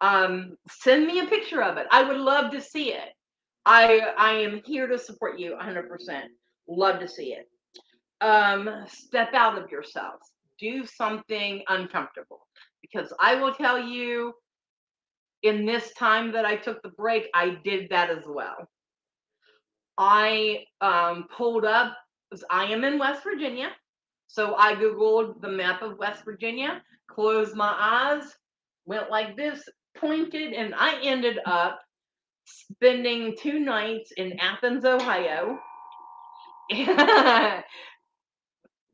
Um, 0.00 0.56
send 0.68 1.06
me 1.06 1.20
a 1.20 1.26
picture 1.26 1.62
of 1.62 1.76
it. 1.76 1.86
I 1.90 2.02
would 2.02 2.18
love 2.18 2.52
to 2.52 2.60
see 2.60 2.92
it. 2.92 3.10
I 3.66 4.00
I 4.18 4.32
am 4.32 4.60
here 4.64 4.86
to 4.86 4.98
support 4.98 5.38
you 5.38 5.56
100%. 5.60 6.22
Love 6.68 7.00
to 7.00 7.08
see 7.08 7.34
it. 7.34 7.48
Um, 8.20 8.84
step 8.86 9.34
out 9.34 9.58
of 9.60 9.70
yourself. 9.70 10.20
Do 10.58 10.86
something 10.86 11.62
uncomfortable. 11.68 12.46
Because 12.82 13.12
I 13.18 13.36
will 13.36 13.54
tell 13.54 13.78
you, 13.78 14.34
in 15.42 15.66
this 15.66 15.92
time 15.94 16.32
that 16.32 16.44
I 16.44 16.56
took 16.56 16.82
the 16.82 16.90
break, 16.90 17.28
I 17.34 17.58
did 17.64 17.88
that 17.90 18.10
as 18.10 18.24
well. 18.26 18.68
I 19.98 20.64
um, 20.80 21.26
pulled 21.36 21.64
up, 21.64 21.96
I 22.50 22.64
am 22.66 22.84
in 22.84 22.98
West 22.98 23.22
Virginia. 23.22 23.70
So 24.26 24.56
I 24.56 24.74
Googled 24.74 25.40
the 25.40 25.48
map 25.48 25.82
of 25.82 25.98
West 25.98 26.24
Virginia, 26.24 26.82
closed 27.08 27.54
my 27.54 27.74
eyes, 27.78 28.24
went 28.86 29.10
like 29.10 29.36
this, 29.36 29.62
pointed, 29.96 30.52
and 30.52 30.74
I 30.76 31.00
ended 31.02 31.38
up 31.46 31.80
spending 32.44 33.36
two 33.38 33.60
nights 33.60 34.12
in 34.16 34.38
Athens, 34.40 34.84
Ohio. 34.84 35.58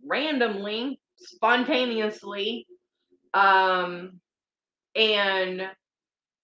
randomly, 0.07 1.01
spontaneously, 1.17 2.67
um, 3.35 4.21
and 4.95 5.63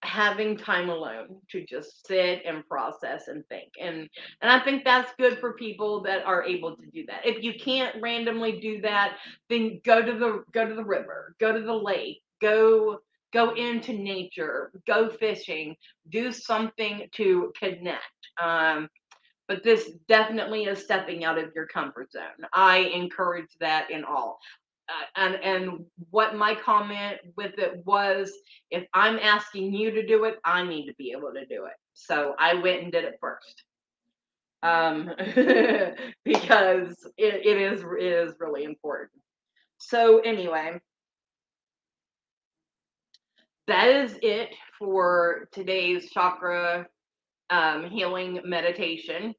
having 0.03 0.55
time 0.55 0.89
alone 0.89 1.37
to 1.49 1.65
just 1.65 2.05
sit 2.07 2.41
and 2.45 2.67
process 2.67 3.27
and 3.27 3.43
think 3.47 3.71
and 3.81 4.07
and 4.41 4.51
i 4.51 4.59
think 4.59 4.83
that's 4.83 5.11
good 5.17 5.39
for 5.39 5.53
people 5.53 6.01
that 6.03 6.23
are 6.23 6.43
able 6.43 6.75
to 6.75 6.85
do 6.93 7.03
that 7.07 7.25
if 7.25 7.43
you 7.43 7.53
can't 7.59 7.99
randomly 7.99 8.59
do 8.59 8.79
that 8.79 9.17
then 9.49 9.81
go 9.83 10.01
to 10.01 10.13
the 10.13 10.43
go 10.51 10.67
to 10.67 10.75
the 10.75 10.83
river 10.83 11.35
go 11.39 11.51
to 11.51 11.61
the 11.61 11.73
lake 11.73 12.21
go 12.41 12.99
go 13.33 13.55
into 13.55 13.91
nature 13.91 14.71
go 14.85 15.09
fishing 15.09 15.75
do 16.09 16.31
something 16.31 17.07
to 17.11 17.51
connect 17.59 18.03
um 18.41 18.87
but 19.47 19.63
this 19.63 19.91
definitely 20.07 20.65
is 20.65 20.83
stepping 20.83 21.23
out 21.23 21.37
of 21.37 21.51
your 21.55 21.67
comfort 21.67 22.11
zone. 22.11 22.45
I 22.53 22.79
encourage 22.79 23.49
that 23.59 23.89
in 23.89 24.03
all. 24.03 24.39
Uh, 24.89 25.05
and 25.17 25.35
and 25.43 25.85
what 26.11 26.35
my 26.35 26.55
comment 26.55 27.17
with 27.35 27.57
it 27.59 27.83
was 27.85 28.31
if 28.71 28.85
i'm 28.93 29.19
asking 29.19 29.73
you 29.73 29.91
to 29.91 30.05
do 30.05 30.23
it 30.25 30.37
i 30.45 30.63
need 30.63 30.85
to 30.87 30.93
be 30.95 31.11
able 31.11 31.31
to 31.33 31.45
do 31.45 31.65
it. 31.65 31.73
So 31.93 32.35
i 32.39 32.53
went 32.55 32.83
and 32.83 32.91
did 32.91 33.03
it 33.03 33.17
first. 33.21 33.63
Um 34.63 35.11
because 36.25 36.95
it, 37.17 37.45
it 37.45 37.57
is 37.57 37.81
it 37.81 38.03
is 38.05 38.33
really 38.39 38.63
important. 38.63 39.21
So 39.77 40.19
anyway. 40.19 40.79
That 43.67 43.89
is 43.89 44.17
it 44.21 44.49
for 44.79 45.49
today's 45.51 46.09
chakra 46.11 46.87
um, 47.49 47.89
healing 47.89 48.39
meditation. 48.45 49.35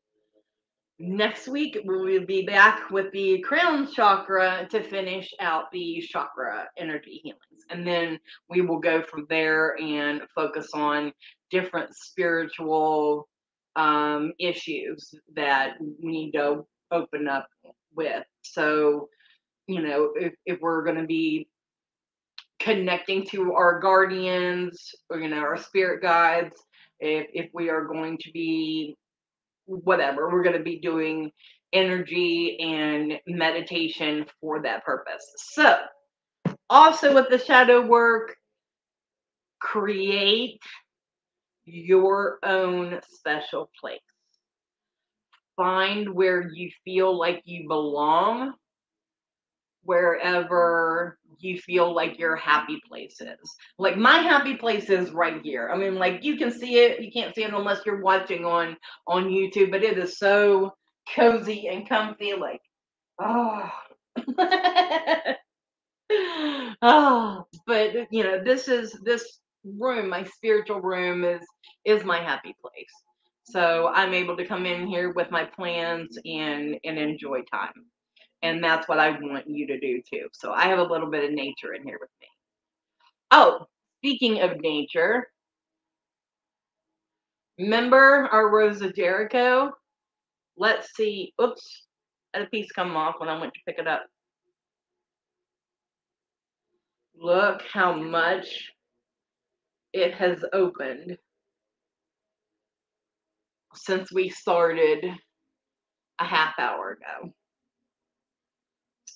Next 1.00 1.46
week, 1.46 1.78
we 1.84 1.96
will 1.96 2.26
be 2.26 2.42
back 2.44 2.90
with 2.90 3.12
the 3.12 3.38
crown 3.40 3.86
chakra 3.92 4.66
to 4.70 4.82
finish 4.82 5.32
out 5.38 5.70
the 5.70 6.02
chakra 6.08 6.68
energy 6.76 7.20
healings. 7.22 7.64
And 7.70 7.86
then 7.86 8.18
we 8.50 8.62
will 8.62 8.80
go 8.80 9.02
from 9.02 9.24
there 9.28 9.76
and 9.80 10.22
focus 10.34 10.70
on 10.74 11.12
different 11.50 11.94
spiritual 11.94 13.28
um, 13.76 14.32
issues 14.40 15.14
that 15.36 15.76
we 15.80 15.94
need 16.00 16.32
to 16.32 16.66
open 16.90 17.28
up 17.28 17.46
with. 17.94 18.24
So, 18.42 19.08
you 19.68 19.80
know, 19.80 20.10
if, 20.16 20.32
if 20.46 20.60
we're 20.60 20.82
going 20.82 21.00
to 21.00 21.06
be 21.06 21.46
connecting 22.58 23.24
to 23.26 23.52
our 23.52 23.78
guardians, 23.78 24.96
or, 25.10 25.20
you 25.20 25.28
know, 25.28 25.38
our 25.38 25.58
spirit 25.58 26.02
guides, 26.02 26.56
if 26.98 27.28
if 27.32 27.50
we 27.54 27.70
are 27.70 27.84
going 27.84 28.18
to 28.18 28.32
be 28.32 28.96
whatever 29.68 30.30
we're 30.30 30.42
going 30.42 30.56
to 30.56 30.62
be 30.62 30.80
doing 30.80 31.30
energy 31.72 32.58
and 32.60 33.20
meditation 33.26 34.26
for 34.40 34.62
that 34.62 34.84
purpose. 34.84 35.24
So 35.36 35.78
also 36.70 37.14
with 37.14 37.28
the 37.28 37.38
shadow 37.38 37.86
work 37.86 38.36
create 39.60 40.60
your 41.64 42.38
own 42.42 43.00
special 43.08 43.70
place. 43.80 44.00
Find 45.56 46.14
where 46.14 46.48
you 46.48 46.70
feel 46.84 47.18
like 47.18 47.42
you 47.44 47.68
belong 47.68 48.54
wherever 49.82 51.18
you 51.38 51.58
feel 51.58 51.94
like 51.94 52.18
your 52.18 52.36
happy 52.36 52.80
place 52.88 53.20
is. 53.20 53.56
Like 53.78 53.96
my 53.96 54.18
happy 54.18 54.56
place 54.56 54.90
is 54.90 55.10
right 55.10 55.40
here. 55.42 55.70
I 55.72 55.76
mean, 55.76 55.94
like 55.96 56.24
you 56.24 56.36
can 56.36 56.50
see 56.50 56.78
it, 56.78 57.00
you 57.00 57.10
can't 57.12 57.34
see 57.34 57.44
it 57.44 57.52
unless 57.52 57.84
you're 57.86 58.02
watching 58.02 58.44
on 58.44 58.76
on 59.06 59.28
YouTube, 59.30 59.70
but 59.70 59.82
it 59.82 59.98
is 59.98 60.18
so 60.18 60.72
cozy 61.14 61.68
and 61.68 61.88
comfy. 61.88 62.34
Like, 62.34 62.60
oh, 63.20 63.70
oh. 66.82 67.46
But 67.66 68.12
you 68.12 68.24
know, 68.24 68.42
this 68.42 68.68
is 68.68 68.92
this 69.04 69.40
room, 69.64 70.08
my 70.08 70.24
spiritual 70.24 70.80
room, 70.80 71.24
is 71.24 71.42
is 71.84 72.04
my 72.04 72.18
happy 72.18 72.54
place. 72.60 72.92
So 73.44 73.88
I'm 73.94 74.12
able 74.12 74.36
to 74.36 74.46
come 74.46 74.66
in 74.66 74.86
here 74.86 75.12
with 75.12 75.30
my 75.30 75.44
plans 75.44 76.18
and 76.24 76.78
and 76.84 76.98
enjoy 76.98 77.42
time. 77.42 77.86
And 78.42 78.62
that's 78.62 78.88
what 78.88 79.00
I 79.00 79.10
want 79.10 79.48
you 79.48 79.66
to 79.66 79.80
do 79.80 80.00
too. 80.08 80.28
So 80.32 80.52
I 80.52 80.66
have 80.68 80.78
a 80.78 80.84
little 80.84 81.10
bit 81.10 81.24
of 81.24 81.32
nature 81.32 81.74
in 81.74 81.82
here 81.82 81.98
with 82.00 82.10
me. 82.20 82.28
Oh, 83.30 83.66
speaking 83.98 84.42
of 84.42 84.60
nature, 84.60 85.26
remember 87.58 88.28
our 88.30 88.48
Rose 88.48 88.80
of 88.80 88.94
Jericho? 88.94 89.72
Let's 90.56 90.94
see. 90.96 91.34
Oops, 91.40 91.86
had 92.32 92.44
a 92.44 92.46
piece 92.46 92.70
come 92.72 92.96
off 92.96 93.16
when 93.18 93.28
I 93.28 93.38
went 93.40 93.52
to 93.54 93.60
pick 93.66 93.78
it 93.78 93.88
up. 93.88 94.06
Look 97.20 97.62
how 97.72 97.94
much 97.94 98.72
it 99.92 100.14
has 100.14 100.44
opened 100.52 101.18
since 103.74 104.12
we 104.12 104.28
started 104.28 105.04
a 106.20 106.24
half 106.24 106.54
hour 106.58 106.92
ago. 106.92 107.32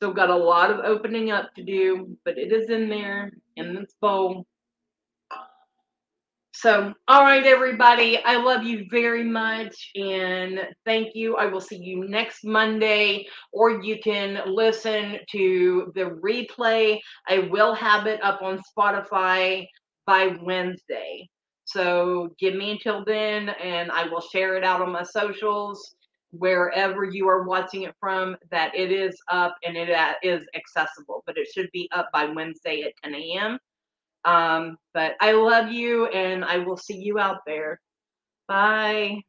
Still 0.03 0.13
got 0.13 0.31
a 0.31 0.37
lot 0.37 0.73
of 0.73 0.81
opening 0.85 1.31
up 1.31 1.55
to 1.55 1.63
do, 1.63 2.17
but 2.25 2.37
it 2.37 2.51
is 2.53 2.71
in 2.71 2.89
there 2.89 3.31
in 3.55 3.73
this 3.73 3.95
bowl. 4.01 4.45
So, 6.51 6.93
all 7.07 7.23
right, 7.23 7.47
everybody, 7.47 8.19
I 8.19 8.35
love 8.39 8.65
you 8.65 8.87
very 8.91 9.23
much 9.23 9.93
and 9.95 10.59
thank 10.85 11.15
you. 11.15 11.37
I 11.37 11.47
will 11.47 11.61
see 11.61 11.77
you 11.77 12.09
next 12.09 12.45
Monday, 12.45 13.29
or 13.53 13.81
you 13.81 14.01
can 14.03 14.41
listen 14.45 15.19
to 15.31 15.93
the 15.95 16.19
replay. 16.21 16.99
I 17.29 17.47
will 17.53 17.73
have 17.73 18.09
it 18.09 18.21
up 18.25 18.43
on 18.43 18.61
Spotify 18.77 19.69
by 20.05 20.37
Wednesday. 20.43 21.29
So, 21.65 22.35
give 22.41 22.57
me 22.57 22.73
until 22.73 23.05
then, 23.05 23.51
and 23.51 23.93
I 23.93 24.09
will 24.09 24.21
share 24.21 24.57
it 24.57 24.65
out 24.65 24.83
on 24.83 24.91
my 24.91 25.05
socials 25.05 25.95
wherever 26.33 27.05
you 27.05 27.29
are 27.29 27.43
watching 27.43 27.83
it 27.83 27.95
from 28.01 28.37
that 28.51 28.75
it 28.75 28.91
is 28.91 29.17
up 29.31 29.55
and 29.65 29.77
it 29.77 29.91
is 30.23 30.47
accessible, 30.55 31.23
but 31.27 31.37
it 31.37 31.49
should 31.55 31.71
be 31.73 31.89
up 31.93 32.09
by 32.13 32.25
Wednesday 32.25 32.83
at 32.83 32.95
10 33.05 33.15
a.m. 33.15 33.59
Um, 34.25 34.79
but 34.95 35.15
I 35.21 35.33
love 35.33 35.71
you 35.71 36.07
and 36.07 36.45
I 36.45 36.59
will 36.59 36.77
see 36.77 36.97
you 36.97 37.19
out 37.19 37.41
there. 37.47 37.81
Bye. 38.49 39.23